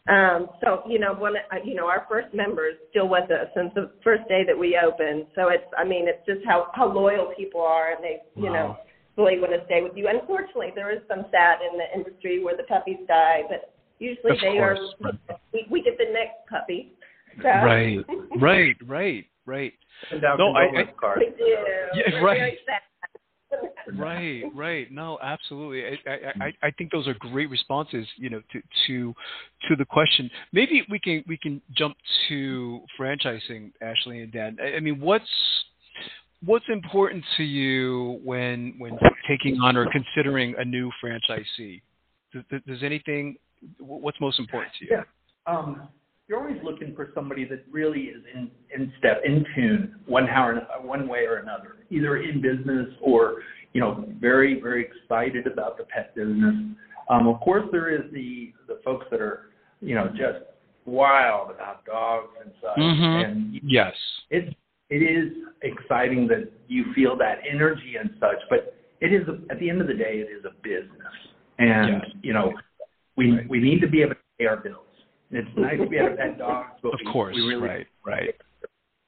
Um, 0.10 0.50
so 0.64 0.82
you 0.90 0.98
know, 0.98 1.14
one, 1.14 1.36
uh, 1.38 1.58
you 1.64 1.76
know, 1.76 1.88
our 1.88 2.08
first 2.10 2.34
members 2.34 2.74
still 2.90 3.08
with 3.08 3.30
us 3.30 3.48
since 3.56 3.72
the 3.76 3.92
first 4.04 4.28
day 4.28 4.44
that 4.48 4.58
we 4.58 4.76
opened. 4.84 5.28
So 5.36 5.50
it's, 5.50 5.64
I 5.78 5.84
mean, 5.84 6.08
it's 6.08 6.26
just 6.26 6.44
how 6.46 6.70
how 6.74 6.92
loyal 6.92 7.32
people 7.38 7.62
are, 7.62 7.92
and 7.92 8.04
they, 8.04 8.18
you 8.36 8.50
know, 8.50 8.76
Wow. 8.76 8.80
really 9.16 9.40
want 9.40 9.54
to 9.54 9.64
stay 9.66 9.84
with 9.84 9.96
you. 9.96 10.08
Unfortunately, 10.08 10.72
there 10.74 10.90
is 10.92 11.02
some 11.08 11.26
sad 11.30 11.60
in 11.62 11.78
the 11.78 11.86
industry 11.94 12.44
where 12.44 12.58
the 12.58 12.64
puppies 12.64 12.98
die, 13.08 13.44
but 13.48 13.76
usually 14.00 14.32
Of 14.34 14.40
they 14.42 14.54
course. 14.58 14.80
are. 15.04 15.12
We, 15.54 15.68
we 15.70 15.84
get 15.84 16.00
the 16.00 16.12
next 16.12 16.48
puppy. 16.50 16.94
So. 17.42 17.48
Right. 17.48 18.00
Right. 18.40 18.76
Right. 18.88 19.26
Right. 19.46 19.74
Send 20.10 20.26
out 20.26 20.40
No, 20.40 20.54
I- 20.56 20.66
condolence 20.66 20.92
cards. 21.00 21.22
We 21.22 21.30
do. 21.38 21.58
Yeah, 21.94 22.22
We're 22.22 22.26
right. 22.26 22.58
Right, 23.94 24.44
right. 24.56 24.92
No, 24.92 25.18
absolutely. 25.22 25.84
I, 25.86 26.10
I, 26.10 26.46
I, 26.46 26.68
I 26.68 26.72
think 26.72 26.92
those 26.92 27.08
are 27.08 27.16
great 27.16 27.50
responses, 27.50 28.08
you 28.16 28.30
know, 28.30 28.42
to, 28.52 28.62
to 28.88 29.14
to 29.68 29.76
the 29.76 29.86
question. 29.86 30.30
Maybe 30.54 30.84
we 30.90 31.00
can 31.00 31.24
we 31.28 31.38
can 31.38 31.62
jump 31.76 31.98
to 32.30 32.82
franchising, 33.00 33.72
Ashley 33.82 34.22
and 34.22 34.32
Dan. 34.32 34.58
I, 34.62 34.78
I 34.78 34.80
mean, 34.80 35.00
what's 35.00 35.26
what's 36.46 36.66
important 36.70 37.24
to 37.38 37.44
you 37.44 38.20
when 38.24 38.76
when 38.78 38.98
taking 39.28 39.60
on 39.60 39.76
or 39.76 39.88
considering 39.92 40.56
a 40.58 40.66
new 40.66 40.92
franchisee? 41.04 41.82
Does, 42.34 42.62
does 42.68 42.84
anything? 42.84 43.36
What's 43.80 44.20
most 44.20 44.40
important 44.40 44.74
to 44.80 44.86
you? 44.86 44.92
Yeah. 44.92 45.04
Um, 45.54 45.90
you're 46.32 46.40
always 46.40 46.64
looking 46.64 46.96
for 46.96 47.10
somebody 47.14 47.44
that 47.44 47.66
really 47.70 48.04
is 48.04 48.24
in, 48.34 48.50
in 48.74 48.92
step, 48.98 49.22
in 49.26 49.46
tune, 49.54 49.96
one 50.06 50.26
how 50.26 50.48
or 50.48 50.62
one 50.82 51.06
way 51.10 51.26
or 51.26 51.38
another, 51.40 51.76
either 51.90 52.18
in 52.24 52.42
business 52.42 52.88
or 53.02 53.42
you 53.74 53.82
know 53.82 54.06
very 54.20 54.62
very 54.62 54.86
excited 54.86 55.46
about 55.46 55.78
the 55.78 55.84
pet 55.84 56.16
business. 56.16 56.56
Um, 57.10 57.28
of 57.28 57.42
course, 57.42 57.66
there 57.74 57.90
is 57.94 58.10
the 58.14 58.54
the 58.70 58.80
folks 58.86 59.06
that 59.12 59.20
are 59.20 59.50
you 59.82 59.94
know 59.94 60.08
just 60.08 60.46
wild 60.86 61.52
about 61.52 61.84
dogs 61.86 62.30
and 62.42 62.54
such, 62.62 62.78
Mhm. 62.78 63.26
and 63.26 63.60
Yes. 63.62 63.94
it 64.30 64.56
it 64.90 65.04
is 65.04 65.34
exciting 65.64 66.28
that 66.28 66.50
you 66.70 66.94
feel 66.94 67.18
that 67.18 67.40
energy 67.46 67.98
and 68.00 68.10
such, 68.22 68.40
but 68.50 68.74
it 69.02 69.12
is 69.12 69.28
a, 69.28 69.38
at 69.50 69.60
the 69.60 69.70
end 69.70 69.82
of 69.82 69.88
the 69.88 69.94
day, 69.94 70.20
it 70.20 70.30
is 70.32 70.46
a 70.46 70.52
business, 70.64 71.14
and 71.60 72.04
Yes. 72.04 72.12
you 72.24 72.32
know 72.32 72.54
we 73.18 73.34
Right. 73.34 73.50
we 73.50 73.60
need 73.60 73.82
to 73.82 73.88
be 73.88 74.02
able 74.02 74.16
to 74.16 74.22
pay 74.40 74.46
our 74.46 74.56
bills. 74.56 74.86
It's 75.32 75.48
nice 75.58 75.78
to 75.80 75.88
be 75.88 75.98
able 75.98 76.10
to 76.10 76.16
pet 76.16 76.38
dogs, 76.38 76.70
but 76.84 76.94
Of 76.94 77.00
we, 77.06 77.12
course. 77.12 77.36
we 77.36 77.42
really 77.42 77.68
right. 77.68 77.88
Right. 78.06 78.36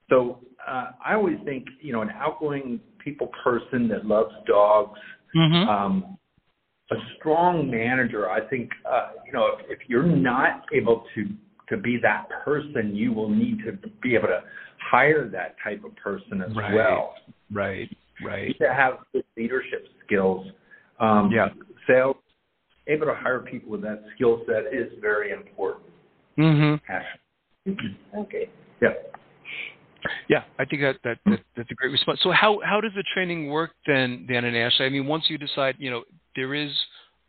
so 0.10 0.40
uh, 0.68 0.92
I 1.06 1.14
always 1.16 1.38
think 1.46 1.66
you 1.82 1.94
know 1.94 2.02
an 2.02 2.10
outgoing 2.12 2.80
people 3.04 3.30
person 3.44 3.88
that 3.90 4.06
loves 4.06 4.34
dogs 4.48 5.00
Mm-hmm. 5.36 5.68
um, 5.68 6.18
a 6.92 6.96
strong 7.18 7.72
manager, 7.72 8.30
I 8.30 8.42
think, 8.48 8.70
uh, 8.88 9.14
you 9.26 9.34
know, 9.34 9.48
if, 9.58 9.80
if 9.82 9.90
you're 9.90 10.04
not 10.06 10.64
able 10.74 11.06
to 11.16 11.26
to 11.70 11.78
be 11.78 11.98
that 12.04 12.28
person, 12.44 12.94
you 12.94 13.14
will 13.14 13.30
need 13.30 13.60
to 13.66 13.72
be 14.04 14.14
able 14.16 14.28
to 14.28 14.42
hire 14.92 15.28
that 15.30 15.56
type 15.64 15.84
of 15.86 15.96
person 15.96 16.42
as 16.42 16.54
well. 16.54 16.66
Right. 16.66 16.74
well. 16.76 17.14
Right. 17.52 17.98
Right. 18.24 18.56
To 18.60 18.72
have 18.72 18.96
good 19.14 19.24
leadership 19.38 19.88
skills. 20.06 20.46
Um, 21.00 21.32
Yeah. 21.34 21.48
Sales, 21.88 22.18
able 22.88 23.08
to 23.08 23.16
hire 23.16 23.40
people 23.40 23.72
with 23.72 23.82
that 23.82 24.04
skill 24.14 24.44
set 24.46 24.72
is 24.74 24.92
very 25.02 25.32
important. 25.32 25.86
Mm-hmm. 26.38 26.76
Actually. 26.92 27.98
Okay. 28.18 28.50
Yeah. 28.82 28.90
Yeah, 30.30 30.44
I 30.60 30.66
think 30.66 30.82
that, 30.82 30.98
that 31.06 31.18
that 31.26 31.40
that's 31.56 31.72
a 31.72 31.76
great 31.76 31.92
response. 31.92 32.20
So 32.24 32.32
how 32.32 32.60
how 32.66 32.82
does 32.82 32.92
the 32.94 33.04
training 33.14 33.50
work 33.50 33.72
then, 33.88 34.26
Dan 34.30 34.44
and 34.44 34.56
Ashley? 34.58 34.86
I 34.86 34.90
mean, 34.90 35.08
once 35.08 35.26
you 35.30 35.38
decide, 35.38 35.76
you 35.80 35.90
know, 35.90 36.04
there 36.36 36.54
is 36.54 36.72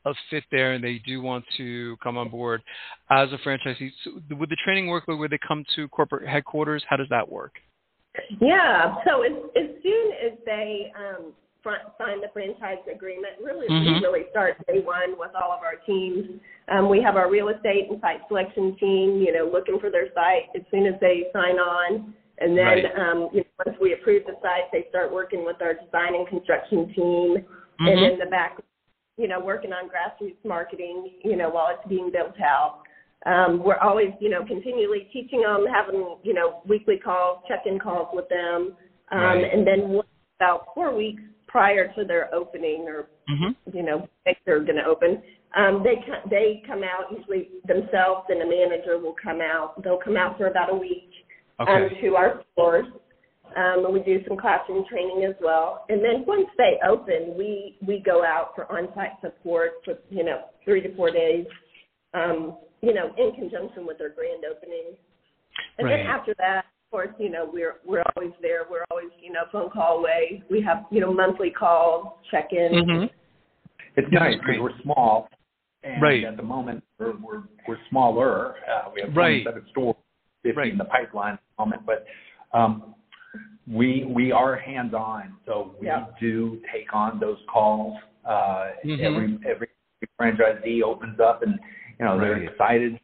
a 0.05 0.13
fit 0.29 0.45
there 0.51 0.73
and 0.73 0.83
they 0.83 1.01
do 1.07 1.23
want 1.23 1.45
to 1.57 1.97
come 2.03 2.19
on 2.19 2.29
board 2.29 2.63
as 3.11 3.29
a 3.33 3.39
franchisee, 3.39 3.91
so 4.03 4.11
would 4.37 4.51
the 4.51 4.57
training 4.65 4.89
work 4.89 5.07
where 5.07 5.29
they 5.29 5.39
come 5.47 5.65
to 5.77 5.89
corporate 5.89 6.29
headquarters? 6.29 6.83
How 6.89 6.97
does 6.97 7.09
that 7.11 7.31
work? 7.31 7.53
Yeah. 8.41 8.97
So 9.07 9.23
as, 9.23 9.33
as 9.57 9.71
soon 9.83 10.13
as 10.25 10.39
they 10.45 10.93
um, 10.97 11.27
front, 11.27 11.44
sign 11.99 12.21
the 12.21 12.29
franchise 12.33 12.79
agreement, 12.93 13.35
really, 13.43 13.67
Mhm. 13.69 13.97
we 13.97 14.01
really 14.01 14.27
start 14.31 14.57
day 14.67 14.81
one 14.81 15.17
with 15.19 15.35
all 15.35 15.53
of 15.53 15.63
our 15.63 15.77
teams. 15.87 16.41
Um, 16.69 16.89
we 16.89 17.01
have 17.01 17.17
our 17.17 17.29
real 17.29 17.49
estate 17.49 17.91
and 17.91 18.01
site 18.01 18.27
selection 18.29 18.77
team, 18.77 19.21
you 19.21 19.33
know, 19.33 19.45
looking 19.45 19.79
for 19.79 19.91
their 19.91 20.13
site 20.13 20.49
as 20.55 20.63
soon 20.71 20.87
as 20.87 20.99
they 21.01 21.31
sign 21.33 21.59
on. 21.59 22.15
And 22.39 22.59
then 22.59 22.67
Right. 22.67 22.99
um, 22.99 23.29
you 23.33 23.41
know, 23.41 23.65
once 23.65 23.79
we 23.79 23.93
approve 23.93 24.25
the 24.27 24.37
site, 24.43 24.71
they 24.73 24.85
start 24.89 25.13
working 25.13 25.45
with 25.45 25.61
our 25.63 25.75
design 25.75 26.15
and 26.15 26.27
construction 26.27 26.93
team. 26.93 27.47
Mhm. 27.81 27.89
And 27.89 28.01
in 28.01 28.19
the 28.19 28.27
back, 28.27 28.59
you 29.17 29.29
know, 29.29 29.41
working 29.41 29.73
on 29.73 29.89
grassroots 29.89 30.45
marketing, 30.45 31.13
you 31.23 31.37
know, 31.37 31.49
while 31.49 31.69
it's 31.69 31.87
being 31.87 32.11
built 32.11 32.39
out. 32.41 32.81
Um, 33.27 33.63
we're 33.63 33.79
always, 33.79 34.13
you 34.21 34.29
know, 34.29 34.45
continually 34.45 35.05
teaching 35.13 35.43
them, 35.43 35.65
having, 35.67 36.19
you 36.23 36.35
know, 36.35 36.61
weekly 36.67 36.99
calls, 36.99 37.43
check-in 37.49 37.79
calls 37.79 38.09
with 38.13 38.29
them. 38.29 38.77
Um, 39.11 39.21
Right. 39.21 39.45
And 39.53 39.67
then 39.67 40.03
about 40.41 40.75
four 40.75 40.95
weeks 40.95 41.23
prior 41.55 41.87
to 41.95 42.05
their 42.05 42.35
opening 42.35 42.85
or, 42.89 43.07
Mm-hmm. 43.31 43.75
you 43.75 43.83
know, 43.83 44.07
think 44.25 44.37
they're 44.45 44.63
going 44.63 44.77
to 44.77 44.85
open, 44.85 45.23
um, 45.57 45.83
they, 45.83 45.97
they 46.29 46.63
come 46.67 46.83
out 46.83 47.11
usually 47.17 47.49
themselves 47.67 48.27
and 48.29 48.43
a 48.43 48.47
manager 48.47 48.99
will 48.99 49.15
come 49.17 49.41
out. 49.41 49.83
They'll 49.83 50.03
come 50.05 50.19
out 50.19 50.37
for 50.37 50.49
about 50.49 50.71
a 50.71 50.77
week 50.77 51.09
um, 51.59 51.89
to 52.03 52.17
our 52.17 52.43
stores. 52.53 52.85
Um, 53.57 53.87
and 53.87 53.95
we 53.95 54.01
do 54.01 54.19
some 54.29 54.37
classroom 54.37 54.85
training 54.91 55.25
as 55.25 55.37
well. 55.41 55.87
And 55.89 56.05
then 56.05 56.25
once 56.27 56.49
they 56.59 56.75
open, 56.87 57.35
we, 57.39 57.79
we 57.87 58.03
go 58.05 58.25
out 58.25 58.51
for 58.55 58.71
on-site 58.71 59.17
support 59.23 59.71
for, 59.87 59.95
you 60.11 60.25
know, 60.25 60.41
three 60.65 60.83
to 60.83 60.95
four 60.97 61.11
days, 61.11 61.47
um, 62.13 62.59
you 62.83 62.93
know, 62.93 63.07
in 63.17 63.33
conjunction 63.41 63.87
with 63.87 63.97
their 63.97 64.11
grand 64.11 64.45
opening. 64.45 64.97
And 65.79 65.87
Right. 65.89 65.97
then 65.99 66.07
after 66.07 66.35
that, 66.39 66.67
course, 66.95 67.09
you 67.19 67.29
know, 67.29 67.51
we're, 67.53 67.75
we're 67.85 68.05
always 68.15 68.33
there. 68.41 68.61
We're 68.71 68.85
always, 68.89 69.09
you 69.21 69.33
know, 69.33 69.41
phone 69.51 69.69
call 69.69 69.99
away. 69.99 70.45
We 70.49 70.63
have, 70.63 70.85
you 70.93 71.01
know, 71.01 71.13
monthly 71.13 71.51
calls, 71.51 72.07
check-ins. 72.31 72.73
Mm-hmm. 72.73 73.07
It's 73.97 74.07
Yeah, 74.13 74.19
nice 74.21 74.35
because 74.39 74.61
we're 74.61 74.81
small, 74.83 75.29
and 75.83 76.01
Right. 76.01 76.23
at 76.23 76.37
the 76.37 76.43
moment 76.45 76.85
we're 77.01 77.17
we're, 77.17 77.43
we're 77.67 77.79
smaller. 77.91 78.55
Uh, 78.71 78.91
we 78.95 79.01
have 79.01 79.11
Right. 79.17 79.43
27 79.43 79.67
stores, 79.71 79.97
50 80.45 80.57
Right. 80.57 80.71
in 80.73 80.79
the 80.79 80.85
pipeline 80.85 81.35
at 81.35 81.41
the 81.57 81.65
moment, 81.65 81.83
but 81.85 82.07
um, 82.53 82.95
we 83.69 84.05
we 84.05 84.31
are 84.31 84.55
hands 84.57 84.95
on, 84.95 85.35
so 85.47 85.75
we 85.81 85.89
Yeah. 85.89 86.07
do 86.21 86.61
take 86.73 86.95
on 86.95 87.19
those 87.19 87.39
calls. 87.53 87.99
Uh, 88.25 88.71
Mhm. 88.85 89.01
Every 89.01 89.39
every 89.51 89.69
franchisee 90.21 90.83
opens 90.83 91.19
up, 91.19 91.43
and 91.43 91.59
you 91.99 92.05
know 92.05 92.19
they're 92.21 92.35
Right. 92.35 92.49
excited. 92.51 93.01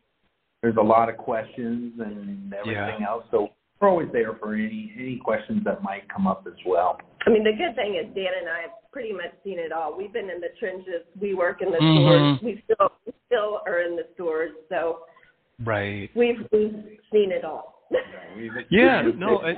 There's 0.62 0.76
a 0.76 0.82
lot 0.94 1.08
of 1.08 1.16
questions 1.16 1.98
and 2.00 2.52
everything 2.54 3.02
else, 3.04 3.24
so 3.32 3.50
we're 3.80 3.88
always 3.88 4.08
there 4.12 4.34
for 4.34 4.54
any 4.54 4.92
any 4.98 5.16
questions 5.16 5.62
that 5.64 5.82
might 5.82 6.08
come 6.12 6.26
up 6.26 6.44
as 6.46 6.58
well. 6.66 6.98
I 7.26 7.30
mean, 7.30 7.44
the 7.44 7.52
good 7.52 7.74
thing 7.76 7.96
is 7.96 8.06
Dan 8.14 8.32
and 8.40 8.48
I 8.48 8.62
have 8.62 8.70
pretty 8.92 9.12
much 9.12 9.32
seen 9.44 9.58
it 9.58 9.72
all. 9.72 9.96
We've 9.96 10.12
been 10.12 10.30
in 10.30 10.40
the 10.40 10.48
trenches. 10.58 11.02
We 11.20 11.34
work 11.34 11.62
in 11.62 11.70
the 11.70 11.78
Mhm. 11.78 12.38
stores. 12.38 12.42
We 12.42 12.62
still 12.64 12.92
we 13.06 13.12
still 13.26 13.62
are 13.66 13.80
in 13.80 13.96
the 13.96 14.06
stores, 14.14 14.52
so 14.68 15.06
Right. 15.64 16.10
we've 16.14 16.46
we've 16.52 16.98
seen 17.12 17.32
it 17.32 17.44
all. 17.44 17.79
Yeah, 18.70 19.02
no, 19.16 19.38
I, 19.38 19.56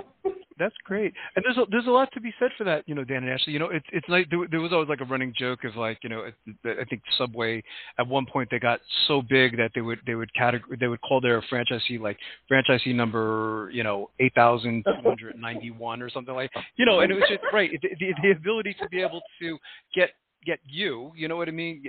that's 0.58 0.74
great. 0.84 1.12
And 1.36 1.44
there's 1.44 1.56
a, 1.56 1.64
there's 1.70 1.86
a 1.86 1.90
lot 1.90 2.08
to 2.12 2.20
be 2.20 2.32
said 2.38 2.50
for 2.56 2.64
that, 2.64 2.84
you 2.86 2.94
know, 2.94 3.04
Dan 3.04 3.24
and 3.24 3.32
Ashley. 3.32 3.52
You 3.52 3.58
know, 3.58 3.68
it's 3.70 3.86
it's 3.92 4.08
like 4.08 4.28
there, 4.30 4.40
there 4.50 4.60
was 4.60 4.72
always 4.72 4.88
like 4.88 5.00
a 5.00 5.04
running 5.04 5.34
joke 5.36 5.64
of 5.64 5.76
like, 5.76 5.98
you 6.02 6.08
know, 6.08 6.26
I 6.64 6.84
think 6.88 7.02
Subway 7.18 7.62
at 7.98 8.06
one 8.06 8.26
point 8.26 8.48
they 8.50 8.58
got 8.58 8.80
so 9.08 9.22
big 9.22 9.56
that 9.56 9.72
they 9.74 9.80
would 9.80 10.00
they 10.06 10.14
would 10.14 10.30
categor- 10.38 10.78
they 10.78 10.88
would 10.88 11.00
call 11.00 11.20
their 11.20 11.42
franchisee 11.42 12.00
like 12.00 12.18
franchisee 12.50 12.94
number, 12.94 13.70
you 13.72 13.82
know, 13.82 14.10
eight 14.20 14.34
thousand 14.34 14.84
two 14.84 15.08
hundred 15.08 15.36
ninety 15.38 15.70
one 15.70 16.02
or 16.02 16.10
something 16.10 16.34
like, 16.34 16.50
you 16.76 16.86
know, 16.86 17.00
and 17.00 17.10
it 17.10 17.14
was 17.14 17.24
just 17.28 17.42
right. 17.52 17.70
The, 17.82 17.88
the, 17.98 18.14
the 18.22 18.30
ability 18.30 18.74
to 18.80 18.88
be 18.88 19.00
able 19.00 19.22
to 19.40 19.58
get 19.94 20.10
get 20.44 20.58
you, 20.66 21.12
you 21.16 21.28
know 21.28 21.36
what 21.36 21.48
I 21.48 21.52
mean, 21.52 21.82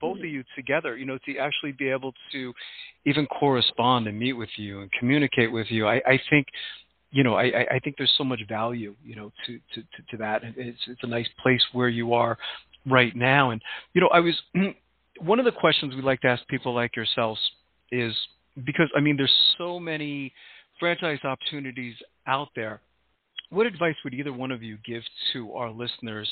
both 0.00 0.16
mm-hmm. 0.16 0.24
of 0.26 0.30
you 0.30 0.44
together, 0.54 0.96
you 0.96 1.06
know, 1.06 1.18
to 1.26 1.38
actually 1.38 1.72
be 1.72 1.88
able 1.88 2.12
to 2.32 2.52
even 3.04 3.26
correspond 3.26 4.06
and 4.06 4.18
meet 4.18 4.34
with 4.34 4.48
you 4.56 4.80
and 4.80 4.90
communicate 4.92 5.50
with 5.52 5.70
you. 5.70 5.86
I, 5.86 5.96
I 6.06 6.20
think, 6.30 6.46
you 7.10 7.22
know, 7.22 7.34
I, 7.34 7.44
I- 7.44 7.66
I 7.74 7.78
think 7.82 7.96
there's 7.96 8.14
so 8.18 8.24
much 8.24 8.40
value, 8.48 8.94
you 9.04 9.16
know, 9.16 9.32
to, 9.46 9.58
to, 9.74 9.80
to, 9.80 10.02
to 10.10 10.16
that. 10.18 10.42
And 10.42 10.54
It's, 10.56 10.78
it's 10.86 11.02
a 11.02 11.06
nice 11.08 11.28
place 11.42 11.62
where 11.72 11.88
you 11.88 12.14
are 12.14 12.36
right 12.86 13.14
now. 13.14 13.50
And, 13.50 13.62
you 13.94 14.00
know, 14.00 14.08
I 14.08 14.20
was, 14.20 14.34
one 15.20 15.38
of 15.38 15.44
the 15.44 15.52
questions 15.52 15.94
we 15.94 16.02
like 16.02 16.20
to 16.22 16.28
ask 16.28 16.46
people 16.48 16.74
like 16.74 16.96
yourselves 16.96 17.40
is 17.90 18.14
because, 18.64 18.90
I 18.96 19.00
mean, 19.00 19.16
there's 19.16 19.34
so 19.58 19.78
many 19.78 20.32
franchise 20.78 21.18
opportunities 21.24 21.94
out 22.26 22.48
there. 22.54 22.80
What 23.50 23.66
advice 23.66 23.94
would 24.02 24.14
either 24.14 24.32
one 24.32 24.50
of 24.50 24.62
you 24.62 24.76
give 24.84 25.02
to 25.32 25.52
our 25.52 25.70
listeners 25.70 26.28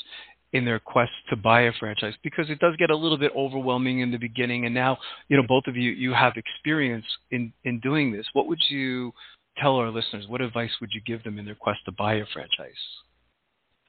in 0.55 0.63
their 0.63 0.79
quest 0.79 1.11
to 1.29 1.35
buy 1.35 1.61
a 1.63 1.71
franchise 1.79 2.13
because 2.23 2.49
it 2.49 2.59
does 2.59 2.75
get 2.77 2.89
a 2.89 2.95
little 2.95 3.17
bit 3.17 3.31
overwhelming 3.35 3.99
in 3.99 4.09
the 4.09 4.17
beginning 4.17 4.65
and 4.65 4.73
now 4.73 4.97
you 5.27 5.35
know 5.35 5.43
both 5.45 5.65
of 5.67 5.75
you 5.75 5.91
you 5.91 6.13
have 6.13 6.33
experience 6.37 7.05
in 7.31 7.51
in 7.65 7.77
doing 7.81 8.09
this 8.11 8.25
what 8.31 8.47
would 8.47 8.61
you 8.69 9.11
tell 9.57 9.75
our 9.75 9.89
listeners 9.91 10.25
what 10.29 10.39
advice 10.39 10.71
would 10.79 10.91
you 10.93 11.01
give 11.05 11.21
them 11.25 11.37
in 11.37 11.43
their 11.45 11.55
quest 11.55 11.79
to 11.83 11.91
buy 11.91 12.13
a 12.15 12.25
franchise 12.33 12.83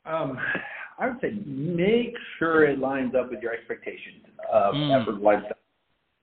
Um, 0.04 0.38
I 0.98 1.08
would 1.08 1.20
say 1.20 1.32
make 1.46 2.14
sure 2.38 2.64
it 2.64 2.80
lines 2.80 3.14
up 3.14 3.30
with 3.30 3.40
your 3.42 3.52
expectations 3.52 4.24
of 4.52 4.74
Mm. 4.74 4.90
effort 5.00 5.20
lifestyle. 5.22 5.64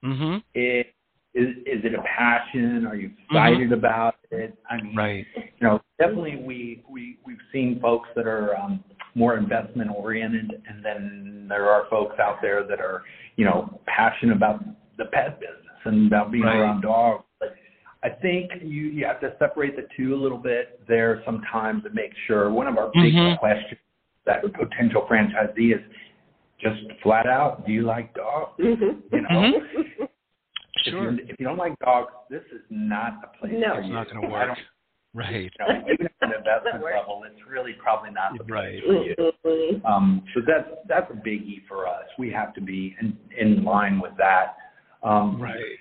mhm 0.04 0.44
It, 0.54 0.94
is, 1.34 1.50
is 1.66 1.82
it 1.88 1.94
a 1.96 2.02
passion? 2.04 2.86
Are 2.86 2.96
you 2.96 3.12
excited 3.24 3.72
about 3.72 4.16
it? 4.32 4.58
I 4.70 4.82
mean, 4.82 4.96
right 4.96 5.26
you 5.36 5.68
know, 5.68 5.82
definitely 6.00 6.36
we, 6.36 6.84
we, 6.90 7.18
we've 7.26 7.46
seen 7.54 7.80
folks 7.80 8.10
that 8.16 8.28
are 8.28 8.56
um, 8.60 8.84
more 9.16 9.38
investment 9.38 9.92
oriented, 9.96 10.62
and 10.68 10.84
then 10.84 11.46
there 11.50 11.70
are 11.70 11.86
folks 11.90 12.20
out 12.20 12.38
there 12.42 12.64
that 12.64 12.80
are, 12.80 13.04
you 13.36 13.46
know, 13.46 13.80
passionate 13.86 14.36
about 14.36 14.64
the 14.98 15.06
pet 15.06 15.40
business 15.40 15.58
and 15.86 16.08
about 16.08 16.32
being 16.32 16.44
Right. 16.44 16.58
around 16.60 16.82
dogs. 16.82 17.24
But 17.40 17.56
I 18.04 18.10
think 18.10 18.52
you, 18.62 18.84
you 18.88 19.06
have 19.06 19.20
to 19.22 19.36
separate 19.40 19.76
the 19.76 19.88
two 19.96 20.16
a 20.16 20.20
little 20.20 20.38
bit 20.38 20.82
there 20.88 21.22
sometimes 21.26 21.84
to 21.84 21.90
make 21.92 22.12
sure. 22.28 22.50
One 22.52 22.68
of 22.68 22.78
our 22.78 22.90
big 22.94 23.14
Mhm. 23.14 23.38
questions 23.40 23.80
that 24.26 24.44
a 24.44 24.50
potential 24.50 25.06
franchisee 25.10 25.76
is 25.76 25.82
just 26.60 26.82
flat 27.02 27.28
out, 27.28 27.66
do 27.66 27.72
you 27.74 27.82
like 27.84 28.14
dogs? 28.14 28.58
Mhm. 28.60 29.02
You 29.12 29.22
know, 29.22 29.30
Mm-hmm. 29.30 30.04
if, 30.06 30.10
sure 30.86 31.12
you, 31.12 31.20
if 31.28 31.40
you 31.40 31.46
don't 31.46 31.58
like 31.58 31.78
dogs, 31.80 32.12
this 32.30 32.44
is 32.52 32.62
not 32.70 33.22
the 33.22 33.28
place 33.38 33.54
No. 33.58 33.74
for 33.74 33.80
it's 33.80 33.88
you. 33.88 33.94
not 33.94 34.10
going 34.10 34.22
to 34.22 34.28
I 34.28 34.32
work 34.32 34.48
don't 34.48 34.60
right 35.14 35.44
you 35.44 35.50
know, 35.60 35.68
even 35.92 36.08
at 36.08 36.30
an 36.30 36.34
investment 36.38 36.84
level, 36.84 37.24
it's 37.30 37.40
really 37.50 37.74
probably 37.74 38.12
not 38.12 38.38
the 38.38 38.44
Right. 38.52 38.84
for 38.84 38.94
you. 39.04 39.16
Mhm. 39.46 39.86
Um, 39.86 40.24
so 40.34 40.42
that's 40.42 40.70
that's 40.88 41.10
a 41.12 41.16
biggie 41.16 41.66
for 41.68 41.88
us. 41.88 42.06
We 42.18 42.32
have 42.32 42.54
to 42.56 42.62
be 42.62 42.96
in, 43.00 43.18
in 43.38 43.64
line 43.64 44.00
with 44.00 44.16
that. 44.18 44.58
Um, 45.04 45.40
right 45.42 45.78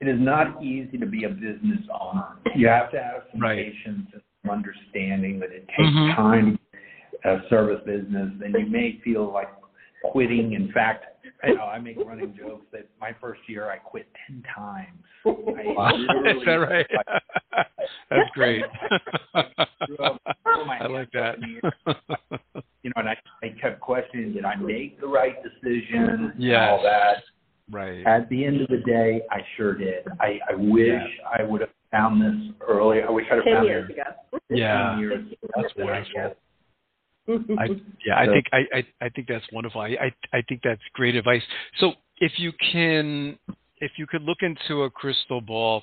It 0.00 0.08
is 0.08 0.18
not 0.18 0.60
easy 0.62 0.98
to 0.98 1.06
be 1.06 1.24
a 1.24 1.28
business 1.28 1.86
owner. 2.00 2.36
You 2.56 2.66
have 2.66 2.90
to 2.90 3.00
have 3.00 3.22
some 3.30 3.40
Right. 3.40 3.72
patience 3.72 4.08
and 4.12 4.22
some 4.42 4.50
understanding 4.50 5.38
that 5.38 5.52
it 5.52 5.68
takes 5.68 5.90
Mhm. 5.92 6.14
time 6.16 6.58
to 6.58 7.30
uh, 7.30 7.48
service 7.48 7.80
business, 7.84 8.32
and 8.42 8.52
you 8.54 8.66
may 8.66 8.98
feel 9.04 9.30
like 9.30 9.48
quitting. 10.10 10.52
In 10.54 10.70
fact, 10.72 11.04
you 11.44 11.54
know, 11.56 11.64
I 11.64 11.78
make 11.78 11.96
running 12.04 12.34
jokes 12.38 12.66
that 12.72 12.88
my 13.00 13.14
first 13.20 13.40
year 13.48 13.70
I 13.70 13.76
quit 13.78 14.06
ten 14.26 14.42
times. 14.54 15.02
I 15.26 15.30
wow. 15.76 15.90
is 16.26 16.44
that 16.46 16.54
right 16.54 16.86
that's 18.10 18.30
great 18.34 18.64
threw 19.86 19.96
i 20.00 20.86
like 20.86 21.10
that 21.12 21.36
hands 21.42 21.74
up 21.86 21.96
in 22.10 22.62
you 22.82 22.90
know, 22.90 22.94
and 23.00 23.08
I, 23.10 23.16
I 23.44 23.48
kept 23.60 23.80
questioning, 23.80 24.32
did 24.32 24.44
I 24.44 24.56
make 24.56 25.00
the 25.00 25.06
right 25.06 25.36
decision? 25.42 25.94
and 26.08 26.32
Yes. 26.36 26.68
All 26.68 26.82
that. 26.82 27.18
right 27.70 28.04
At 28.04 28.28
the 28.28 28.44
end 28.44 28.60
of 28.60 28.66
the 28.68 28.78
day, 28.78 29.22
I 29.30 29.38
sure 29.56 29.74
did. 29.76 30.04
I, 30.20 30.40
I 30.50 30.54
wish 30.56 30.88
Yeah. 30.88 31.06
I 31.38 31.44
would 31.44 31.60
have 31.60 31.70
found 31.92 32.20
this 32.20 32.54
earlier. 32.66 33.06
I 33.06 33.10
wish 33.10 33.26
I'd 33.30 33.36
have 33.36 33.44
Ten 33.44 33.54
found 33.54 33.66
years 33.68 33.88
this 33.88 33.96
ago. 33.96 34.38
yeah 34.50 34.90
10 34.90 34.98
years. 34.98 35.24
That's 35.54 35.72
ago. 35.74 35.84
wonderful. 35.84 36.36
I, 37.28 37.66
yeah, 38.06 38.18
I 38.18 38.26
think 38.26 38.46
I, 38.52 38.58
I, 38.74 38.86
I 39.00 39.08
think 39.10 39.28
that's 39.28 39.44
wonderful. 39.52 39.80
I, 39.80 39.96
I 40.00 40.38
I 40.38 40.42
think 40.48 40.60
that's 40.64 40.80
great 40.94 41.14
advice. 41.14 41.42
So 41.78 41.92
if 42.18 42.32
you 42.36 42.52
can, 42.72 43.38
if 43.78 43.92
you 43.96 44.06
could 44.06 44.22
look 44.22 44.38
into 44.42 44.82
a 44.82 44.90
crystal 44.90 45.40
ball, 45.40 45.82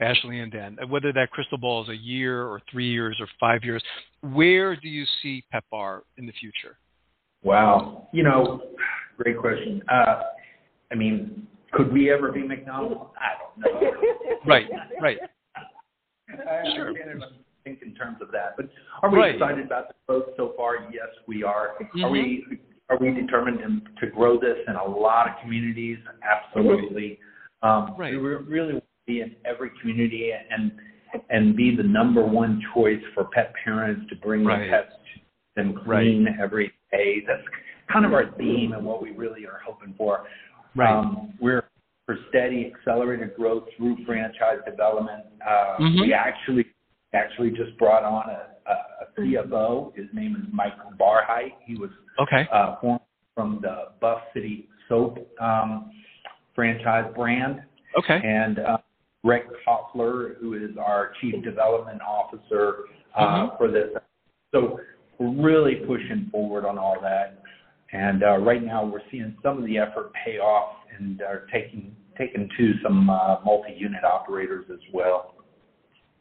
Ashley 0.00 0.40
and 0.40 0.52
Dan, 0.52 0.78
whether 0.88 1.12
that 1.12 1.30
crystal 1.30 1.58
ball 1.58 1.82
is 1.82 1.88
a 1.88 1.96
year 1.96 2.46
or 2.46 2.60
three 2.70 2.90
years 2.90 3.16
or 3.20 3.26
five 3.38 3.64
years, 3.64 3.82
where 4.22 4.76
do 4.76 4.88
you 4.88 5.04
see 5.22 5.44
PetBar 5.52 6.00
in 6.16 6.26
the 6.26 6.32
future? 6.32 6.78
Wow, 7.42 8.08
you 8.12 8.22
know, 8.22 8.62
great 9.16 9.38
question. 9.38 9.82
Uh, 9.90 10.22
I 10.90 10.94
mean, 10.94 11.46
could 11.72 11.92
we 11.92 12.10
ever 12.10 12.32
be 12.32 12.42
McDonald's? 12.42 13.10
I 13.16 13.62
don't 13.62 13.82
know. 13.82 13.90
right, 14.46 14.66
right. 15.00 15.18
I, 16.28 16.74
sure. 16.74 16.90
I 16.90 17.47
think 17.64 17.80
in 17.82 17.94
terms 17.94 18.18
of 18.20 18.30
that. 18.32 18.54
But 18.56 18.66
are 19.02 19.10
we 19.10 19.18
right. 19.18 19.34
excited 19.34 19.66
about 19.66 19.88
the 19.88 19.94
growth 20.06 20.30
so 20.36 20.54
far? 20.56 20.76
Yes, 20.92 21.08
we 21.26 21.42
are. 21.42 21.74
Mm-hmm. 21.80 22.04
Are 22.04 22.10
we 22.10 22.44
are 22.90 22.98
we 22.98 23.12
determined 23.12 23.58
to, 23.58 24.06
to 24.06 24.12
grow 24.12 24.40
this 24.40 24.56
in 24.66 24.74
a 24.74 24.84
lot 24.84 25.28
of 25.28 25.34
communities? 25.42 25.98
Absolutely. 26.22 27.18
Um, 27.62 27.94
right. 27.98 28.12
We 28.12 28.18
really 28.18 28.74
want 28.74 28.84
to 28.84 29.06
be 29.06 29.20
in 29.20 29.34
every 29.44 29.70
community 29.80 30.30
and 30.32 30.72
and 31.30 31.56
be 31.56 31.74
the 31.74 31.82
number 31.82 32.24
one 32.24 32.62
choice 32.74 33.02
for 33.14 33.24
pet 33.32 33.52
parents 33.64 34.02
to 34.10 34.16
bring 34.16 34.44
right. 34.44 34.58
their 34.58 34.82
pets 34.82 34.92
to 35.14 35.20
them 35.56 35.74
clean 35.84 36.26
right. 36.26 36.34
every 36.40 36.72
day. 36.90 37.22
That's 37.26 37.42
kind 37.90 38.04
of 38.04 38.12
our 38.12 38.30
theme 38.36 38.72
and 38.72 38.84
what 38.84 39.02
we 39.02 39.10
really 39.12 39.46
are 39.46 39.60
hoping 39.64 39.94
for. 39.96 40.24
Right. 40.76 40.92
Um, 40.92 41.34
we're 41.40 41.64
for 42.06 42.16
steady 42.30 42.72
accelerated 42.74 43.34
growth 43.36 43.64
through 43.76 43.96
franchise 44.06 44.58
development. 44.66 45.24
Uh, 45.46 45.76
mm-hmm. 45.78 46.00
We 46.00 46.14
actually 46.14 46.66
actually 47.14 47.50
just 47.50 47.76
brought 47.78 48.04
on 48.04 48.28
a, 48.28 48.70
a, 48.70 48.74
a 48.74 49.20
CFO. 49.20 49.94
His 49.96 50.06
name 50.12 50.36
is 50.36 50.42
Michael 50.52 50.92
Barheit. 50.98 51.52
He 51.64 51.76
was 51.76 51.90
okay. 52.20 52.46
uh, 52.52 52.76
from 53.34 53.60
the 53.62 53.92
Buff 54.00 54.20
City 54.34 54.68
Soap 54.88 55.18
um, 55.40 55.90
franchise 56.54 57.10
brand. 57.14 57.62
Okay. 57.98 58.20
And 58.22 58.58
uh, 58.58 58.78
Rick 59.24 59.46
Hoffler, 59.66 60.36
who 60.40 60.54
is 60.54 60.76
our 60.78 61.12
Chief 61.20 61.42
Development 61.42 62.00
Officer 62.02 62.84
uh, 63.16 63.20
mm-hmm. 63.20 63.56
for 63.56 63.70
this. 63.70 63.88
So 64.52 64.80
we're 65.18 65.42
really 65.42 65.76
pushing 65.86 66.28
forward 66.30 66.64
on 66.64 66.78
all 66.78 66.96
that. 67.02 67.42
And 67.92 68.22
uh, 68.22 68.36
right 68.38 68.62
now, 68.62 68.84
we're 68.84 69.02
seeing 69.10 69.36
some 69.42 69.58
of 69.58 69.64
the 69.64 69.78
effort 69.78 70.12
pay 70.24 70.38
off 70.38 70.76
and 70.96 71.22
are 71.22 71.46
taking 71.52 71.94
taken 72.18 72.48
to 72.58 72.72
some 72.82 73.08
uh, 73.08 73.36
multi-unit 73.44 74.02
operators 74.02 74.66
as 74.72 74.80
well. 74.92 75.34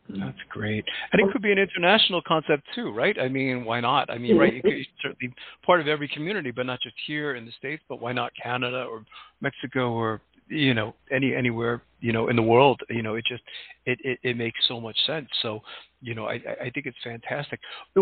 That's 0.10 0.38
great, 0.50 0.86
and 1.12 1.22
it 1.22 1.32
could 1.34 1.42
be 1.42 1.52
an 1.52 1.58
international 1.58 2.22
concept 2.26 2.64
too, 2.74 2.92
right? 2.92 3.18
I 3.20 3.28
mean, 3.28 3.66
why 3.66 3.82
not? 3.82 4.10
I 4.10 4.18
mean, 4.18 4.38
right? 4.38 4.54
It 4.54 4.64
could 4.64 4.74
certainly 5.02 5.34
part 5.66 5.82
of 5.82 5.88
every 5.88 6.08
community, 6.08 6.52
but 6.52 6.66
not 6.66 6.80
just 6.82 6.96
here 7.06 7.36
in 7.36 7.46
the 7.46 7.52
states. 7.52 7.84
But 7.90 8.00
why 8.00 8.14
not 8.14 8.32
Canada 8.42 8.86
or 8.90 9.04
Mexico 9.42 9.92
or 9.92 10.22
you 10.48 10.74
know 10.74 10.96
any 11.12 11.36
anywhere 11.36 11.82
you 12.00 12.14
know 12.14 12.30
in 12.30 12.38
the 12.38 12.42
world? 12.42 12.80
You 12.90 13.04
know, 13.04 13.16
it 13.16 13.26
just 13.28 13.44
it 13.86 14.00
it, 14.02 14.20
it 14.24 14.38
makes 14.38 14.60
so 14.70 14.80
much 14.80 14.98
sense. 15.06 15.28
So 15.42 15.62
you 16.02 16.16
know, 16.16 16.28
I, 16.28 16.36
I 16.62 16.70
think 16.74 16.86
it's 16.86 16.98
fantastic. 17.04 17.60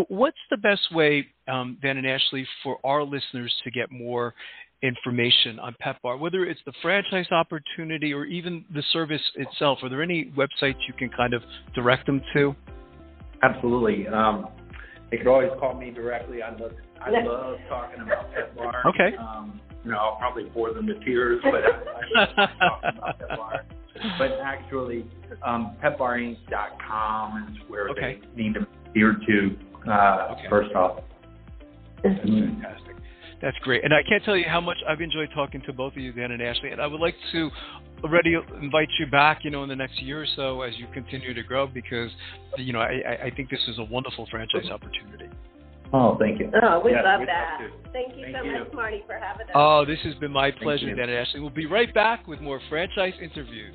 What's 0.08 0.36
the 0.50 0.58
best 0.58 0.94
way, 0.94 1.26
um, 1.48 1.78
Dan 1.82 1.96
and 1.96 2.06
Ashley, 2.06 2.46
for 2.62 2.78
our 2.84 3.02
listeners 3.02 3.52
to 3.64 3.70
get 3.70 3.90
more 3.90 4.34
information 4.86 5.58
on 5.58 5.74
PetBar, 5.84 6.18
whether 6.18 6.44
it's 6.44 6.60
the 6.64 6.72
franchise 6.80 7.26
opportunity 7.30 8.12
or 8.12 8.24
even 8.24 8.64
the 8.74 8.82
service 8.92 9.22
itself? 9.34 9.80
Are 9.82 9.88
there 9.88 10.02
any 10.02 10.32
websites 10.36 10.78
you 10.86 10.94
can 10.96 11.10
kind 11.10 11.34
of 11.34 11.42
direct 11.74 12.06
them 12.06 12.22
to? 12.34 12.54
Absolutely. 13.42 14.08
Um, 14.08 14.48
they 15.10 15.18
could 15.18 15.26
always 15.26 15.50
call 15.60 15.74
me 15.74 15.90
directly. 15.90 16.42
I 16.42 16.50
love, 16.50 16.72
I 17.00 17.10
love 17.10 17.58
talking 17.68 18.00
about 18.00 18.30
PetBar. 18.32 18.86
Okay. 18.86 19.16
Um, 19.16 19.60
you 19.84 19.92
know, 19.92 19.98
I'll 19.98 20.16
probably 20.16 20.44
bore 20.44 20.72
them 20.72 20.86
to 20.86 20.98
tears, 21.04 21.40
but 21.44 21.62
I, 21.62 21.68
I 21.68 22.26
love 22.26 22.28
talking 22.36 22.98
about 22.98 23.18
PetBar. 23.20 23.60
But 24.18 24.32
actually, 24.44 25.06
um, 25.42 25.74
PetBarinc.com 25.82 27.48
is 27.50 27.70
where 27.70 27.88
okay. 27.88 28.20
they 28.36 28.42
need 28.42 28.52
to 28.52 28.66
adhere 28.90 29.16
to 29.26 29.56
uh, 29.90 30.32
okay. 30.32 30.48
first 30.50 30.74
off. 30.74 31.00
That's 32.02 32.20
fantastic. 32.20 32.85
That's 33.42 33.56
great. 33.58 33.84
And 33.84 33.92
I 33.92 34.02
can't 34.02 34.24
tell 34.24 34.36
you 34.36 34.46
how 34.48 34.60
much 34.60 34.78
I've 34.88 35.00
enjoyed 35.00 35.28
talking 35.34 35.62
to 35.66 35.72
both 35.72 35.92
of 35.92 35.98
you, 35.98 36.12
Dan 36.12 36.30
and 36.30 36.42
Ashley. 36.42 36.70
And 36.70 36.80
I 36.80 36.86
would 36.86 37.00
like 37.00 37.16
to 37.32 37.50
already 38.02 38.34
invite 38.60 38.88
you 38.98 39.06
back, 39.06 39.40
you 39.44 39.50
know, 39.50 39.62
in 39.62 39.68
the 39.68 39.76
next 39.76 40.00
year 40.00 40.22
or 40.22 40.26
so 40.36 40.62
as 40.62 40.76
you 40.78 40.86
continue 40.94 41.34
to 41.34 41.42
grow 41.42 41.66
because, 41.66 42.10
you 42.56 42.72
know, 42.72 42.80
I, 42.80 43.24
I 43.24 43.32
think 43.36 43.50
this 43.50 43.60
is 43.68 43.78
a 43.78 43.84
wonderful 43.84 44.26
franchise 44.30 44.70
opportunity. 44.70 45.28
Oh, 45.92 46.16
thank 46.18 46.40
you. 46.40 46.50
Oh, 46.62 46.80
we 46.84 46.90
yes, 46.90 47.02
love 47.04 47.20
that. 47.26 47.58
Thank 47.92 48.16
you 48.16 48.24
thank 48.24 48.36
so 48.36 48.42
you. 48.42 48.58
much, 48.58 48.72
Marty, 48.72 49.04
for 49.06 49.14
having 49.14 49.46
us. 49.46 49.52
Oh, 49.54 49.84
this 49.84 50.00
has 50.04 50.14
been 50.16 50.32
my 50.32 50.50
pleasure, 50.50 50.92
Dan 50.94 51.08
and 51.08 51.18
Ashley. 51.18 51.40
We'll 51.40 51.50
be 51.50 51.66
right 51.66 51.92
back 51.94 52.26
with 52.26 52.40
more 52.40 52.60
franchise 52.68 53.14
interviews. 53.22 53.74